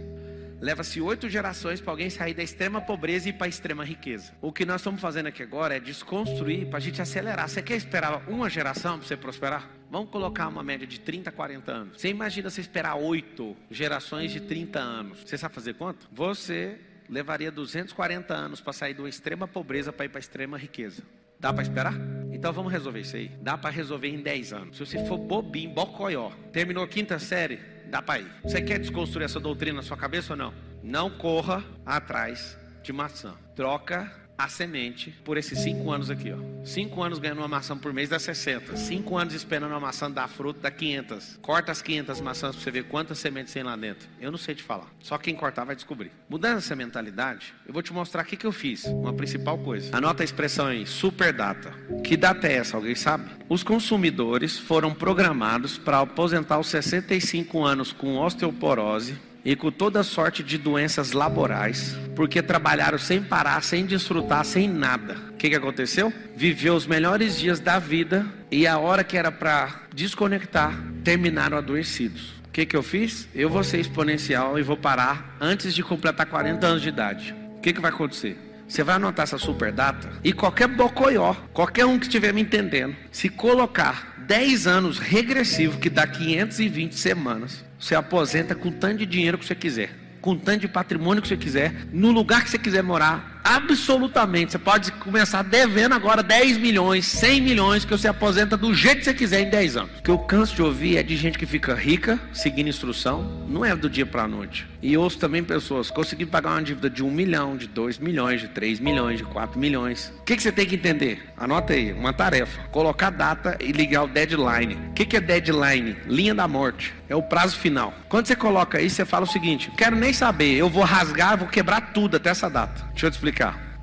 Leva-se 0.62 1.00
oito 1.00 1.30
gerações 1.30 1.80
para 1.80 1.94
alguém 1.94 2.10
sair 2.10 2.34
da 2.34 2.44
extrema 2.44 2.82
pobreza 2.82 3.30
e 3.30 3.34
para 3.34 3.46
a 3.46 3.50
extrema 3.50 3.86
riqueza. 3.86 4.34
O 4.42 4.52
que 4.52 4.66
nós 4.66 4.82
estamos 4.82 5.00
fazendo 5.00 5.28
aqui 5.28 5.42
agora 5.42 5.78
é 5.78 5.80
desconstruir 5.80 6.68
para 6.68 6.78
a 6.78 6.82
gente 6.82 7.02
acelerar. 7.02 7.48
Você 7.48 7.62
quer 7.62 7.78
esperar 7.78 8.28
uma 8.28 8.50
geração 8.50 8.98
para 8.98 9.08
você 9.08 9.16
prosperar? 9.16 9.70
Vamos 9.90 10.10
colocar 10.10 10.50
uma 10.50 10.62
média 10.62 10.86
de 10.86 11.00
30, 11.00 11.32
40 11.32 11.72
anos. 11.72 12.02
Você 12.02 12.10
imagina 12.10 12.50
você 12.50 12.60
esperar 12.60 12.96
oito 12.96 13.56
gerações 13.72 14.32
de 14.32 14.42
30 14.42 14.80
anos. 14.80 15.20
Você 15.26 15.38
sabe 15.38 15.56
fazer 15.56 15.76
quanto? 15.76 16.10
Você 16.12 16.78
levaria 17.08 17.50
240 17.50 18.34
anos 18.34 18.60
para 18.60 18.74
sair 18.74 18.94
de 18.94 19.02
uma 19.02 19.10
extrema 19.10 19.48
pobreza 19.48 19.94
para 19.94 20.06
ir 20.06 20.10
para 20.10 20.20
a 20.20 20.22
extrema 20.22 20.58
riqueza. 20.58 21.04
Dá 21.40 21.54
para 21.54 21.64
esperar? 21.64 21.96
Então 22.34 22.52
vamos 22.52 22.72
resolver 22.72 23.00
isso 23.00 23.16
aí. 23.16 23.30
Dá 23.42 23.58
para 23.58 23.70
resolver 23.70 24.10
em 24.10 24.22
10 24.22 24.54
anos. 24.54 24.78
Se 24.78 24.86
você 24.86 25.06
for 25.06 25.18
bobinho, 25.18 25.70
bocoió, 25.70 26.32
terminou 26.52 26.84
a 26.84 26.88
quinta 26.88 27.18
série, 27.18 27.60
dá 27.90 28.02
para 28.02 28.20
ir. 28.20 28.32
Você 28.44 28.62
quer 28.62 28.80
desconstruir 28.80 29.26
essa 29.26 29.40
doutrina 29.40 29.78
na 29.78 29.84
sua 29.84 29.98
cabeça 29.98 30.34
ou 30.34 30.38
não? 30.38 30.54
Não 30.84 31.10
corra 31.10 31.64
atrás 31.86 32.58
de 32.82 32.94
maçã. 32.94 33.36
Troca 33.56 34.12
a 34.40 34.48
semente 34.48 35.14
por 35.26 35.38
esses 35.38 35.60
cinco 35.60 35.92
anos 35.92 36.10
aqui, 36.10 36.32
ó. 36.32 36.38
Cinco 36.64 37.04
anos 37.04 37.20
ganhando 37.20 37.40
uma 37.40 37.48
maçã 37.48 37.78
por 37.78 37.92
mês 37.92 38.08
dá 38.08 38.18
60. 38.18 38.78
Cinco 38.78 39.18
anos 39.18 39.34
esperando 39.34 39.72
uma 39.72 39.82
maçã 39.82 40.10
dar 40.10 40.30
fruto 40.30 40.62
dá 40.62 40.72
500. 40.72 41.40
Corta 41.42 41.74
as 41.74 41.82
500 41.82 42.22
maçãs 42.22 42.56
para 42.56 42.64
você 42.64 42.72
ver 42.72 42.84
quantas 42.86 43.20
sementes 43.20 43.54
tem 43.54 43.64
lá 43.64 43.76
dentro. 43.76 44.08
Eu 44.22 44.32
não 44.32 44.38
sei 44.38 44.56
te 44.56 44.64
falar. 44.64 44.88
Só 45.02 45.18
quem 45.18 45.36
cortar 45.36 45.66
vai 45.66 45.76
descobrir. 45.76 46.12
Mudando 46.30 46.60
essa 46.60 46.74
mentalidade, 46.74 47.54
eu 47.68 47.74
vou 47.74 47.82
te 47.84 47.92
mostrar 47.92 48.24
o 48.24 48.26
que, 48.26 48.38
que 48.38 48.48
eu 48.48 48.54
fiz. 48.54 48.86
Uma 48.86 49.12
principal 49.12 49.58
coisa. 49.58 49.96
Anota 49.96 50.24
a 50.24 50.26
expressão 50.26 50.68
aí, 50.68 50.88
super 50.88 51.34
data. 51.34 51.74
Que 52.02 52.16
data 52.16 52.48
é 52.48 52.54
essa? 52.54 52.78
Alguém 52.78 52.96
sabe? 52.96 53.30
Os 53.50 53.62
consumidores 53.62 54.58
foram 54.58 54.94
programados 54.94 55.78
para 55.78 56.00
aposentar 56.00 56.56
aos 56.56 56.68
65 56.68 57.62
anos 57.62 57.92
com 57.92 58.18
osteoporose 58.18 59.29
e 59.50 59.56
com 59.56 59.72
toda 59.72 60.04
sorte 60.04 60.44
de 60.44 60.60
doenças 60.60 61.12
laborais, 61.12 61.98
porque 62.16 62.40
trabalharam 62.40 63.00
sem 63.00 63.20
parar, 63.20 63.64
sem 63.64 63.84
desfrutar, 63.84 64.46
sem 64.46 64.70
nada. 64.70 65.18
O 65.32 65.38
que, 65.38 65.50
que 65.50 65.56
aconteceu? 65.56 66.14
Viveu 66.36 66.76
os 66.76 66.86
melhores 66.86 67.36
dias 67.36 67.60
da 67.60 67.80
vida 67.80 68.28
e 68.52 68.68
a 68.68 68.78
hora 68.78 69.04
que 69.04 69.18
era 69.18 69.32
para 69.32 69.86
desconectar, 69.92 70.80
terminaram 71.04 71.58
adoecidos. 71.58 72.30
O 72.48 72.52
que, 72.52 72.64
que 72.64 72.78
eu 72.78 72.84
fiz? 72.84 73.28
Eu 73.34 73.50
vou 73.50 73.64
ser 73.64 73.80
exponencial 73.80 74.60
e 74.60 74.62
vou 74.62 74.78
parar 74.78 75.36
antes 75.42 75.74
de 75.74 75.82
completar 75.82 76.28
40 76.28 76.68
anos 76.68 76.84
de 76.84 76.90
idade. 76.90 77.36
O 77.58 77.60
que, 77.60 77.74
que 77.74 77.82
vai 77.82 77.90
acontecer? 77.90 78.38
Você 78.68 78.84
vai 78.84 78.98
anotar 78.98 79.24
essa 79.24 79.40
super 79.40 79.72
data 79.72 80.12
e 80.24 80.32
qualquer 80.32 80.68
bocoió, 80.68 81.34
qualquer 81.52 81.88
um 81.88 81.98
que 81.98 82.06
estiver 82.06 82.32
me 82.32 82.42
entendendo, 82.42 82.96
se 83.12 83.28
colocar 83.28 84.19
10 84.30 84.68
anos 84.68 85.00
regressivo, 85.00 85.80
que 85.80 85.90
dá 85.90 86.06
520 86.06 86.94
semanas, 86.94 87.66
você 87.80 87.96
aposenta 87.96 88.54
com 88.54 88.72
tanto 88.72 89.00
de 89.00 89.08
dinheiro 89.08 89.40
que 89.40 89.46
você 89.46 89.56
quiser, 89.56 89.90
com 90.22 90.38
tanto 90.38 90.62
de 90.62 90.68
patrimônio 90.68 91.20
que 91.20 91.28
você 91.28 91.36
quiser, 91.36 91.74
no 91.92 92.12
lugar 92.12 92.44
que 92.44 92.52
você 92.52 92.60
quiser 92.60 92.84
morar, 92.84 93.39
absolutamente. 93.44 94.52
Você 94.52 94.60
pode 94.60 94.92
começar 94.94 95.42
devendo 95.44 95.94
agora 95.94 96.22
10 96.22 96.58
milhões, 96.58 97.06
100 97.06 97.42
milhões, 97.42 97.86
que 97.86 97.92
você 97.92 98.08
aposenta 98.08 98.56
do 98.56 98.74
jeito 98.74 99.00
que 99.00 99.06
você 99.06 99.14
quiser 99.14 99.42
em 99.42 99.50
10 99.50 99.78
anos. 99.78 99.92
O 100.00 100.04
que 100.04 100.12
eu 100.12 100.20
canso 100.20 100.56
de 100.56 100.62
ouvir 100.62 100.98
é 100.98 101.04
de 101.04 101.16
gente 101.16 101.38
que 101.38 101.46
fica 101.46 101.74
rica, 101.74 102.20
seguindo 102.34 102.70
instrução, 102.70 103.24
não 103.48 103.64
é 103.64 103.76
do 103.76 103.90
dia 103.90 104.06
para 104.06 104.24
a 104.24 104.28
noite. 104.28 104.68
E 104.82 104.96
ouço 104.96 105.18
também 105.18 105.44
pessoas 105.44 105.92
conseguindo 105.92 106.32
pagar 106.32 106.52
uma 106.52 106.62
dívida 106.62 106.90
de 106.90 107.04
1 107.04 107.12
milhão, 107.12 107.58
de 107.58 107.68
2 107.68 107.98
milhões, 107.98 108.42
de 108.42 108.48
3 108.48 108.80
milhões, 108.80 109.18
de 109.18 109.26
4 109.26 109.60
milhões. 109.60 110.14
O 110.20 110.24
que, 110.24 110.36
que 110.36 110.42
você 110.42 110.52
tem 110.52 110.66
que 110.66 110.76
entender? 110.76 111.28
Anota 111.36 111.74
aí, 111.74 111.92
uma 111.92 112.14
tarefa: 112.14 112.62
colocar 112.72 113.10
data 113.10 113.58
e 113.60 113.72
ligar 113.72 114.04
o 114.04 114.08
deadline. 114.08 114.76
O 114.76 114.94
que, 114.94 115.06
que 115.06 115.18
é 115.18 115.22
deadline? 115.22 115.98
Linha 116.06 116.34
da 116.34 116.48
morte. 116.48 116.94
É 117.10 117.16
o 117.16 117.24
prazo 117.24 117.58
final. 117.58 117.94
Quando 118.08 118.28
você 118.28 118.36
coloca 118.36 118.80
isso, 118.80 118.96
você 118.96 119.06
fala 119.06 119.26
o 119.26 119.28
seguinte: 119.28 119.72
quero 119.76 119.96
nem 119.96 120.14
saber, 120.14 120.56
eu 120.56 120.70
vou 120.70 120.84
rasgar, 120.84 121.38
vou 121.38 121.48
quebrar 121.48 121.92
tudo 121.92 122.18
até 122.18 122.30
essa 122.30 122.50
data. 122.50 122.86
Deixa 122.92 123.08
eu 123.08 123.12
te 123.12 123.16
explicar. 123.16 123.29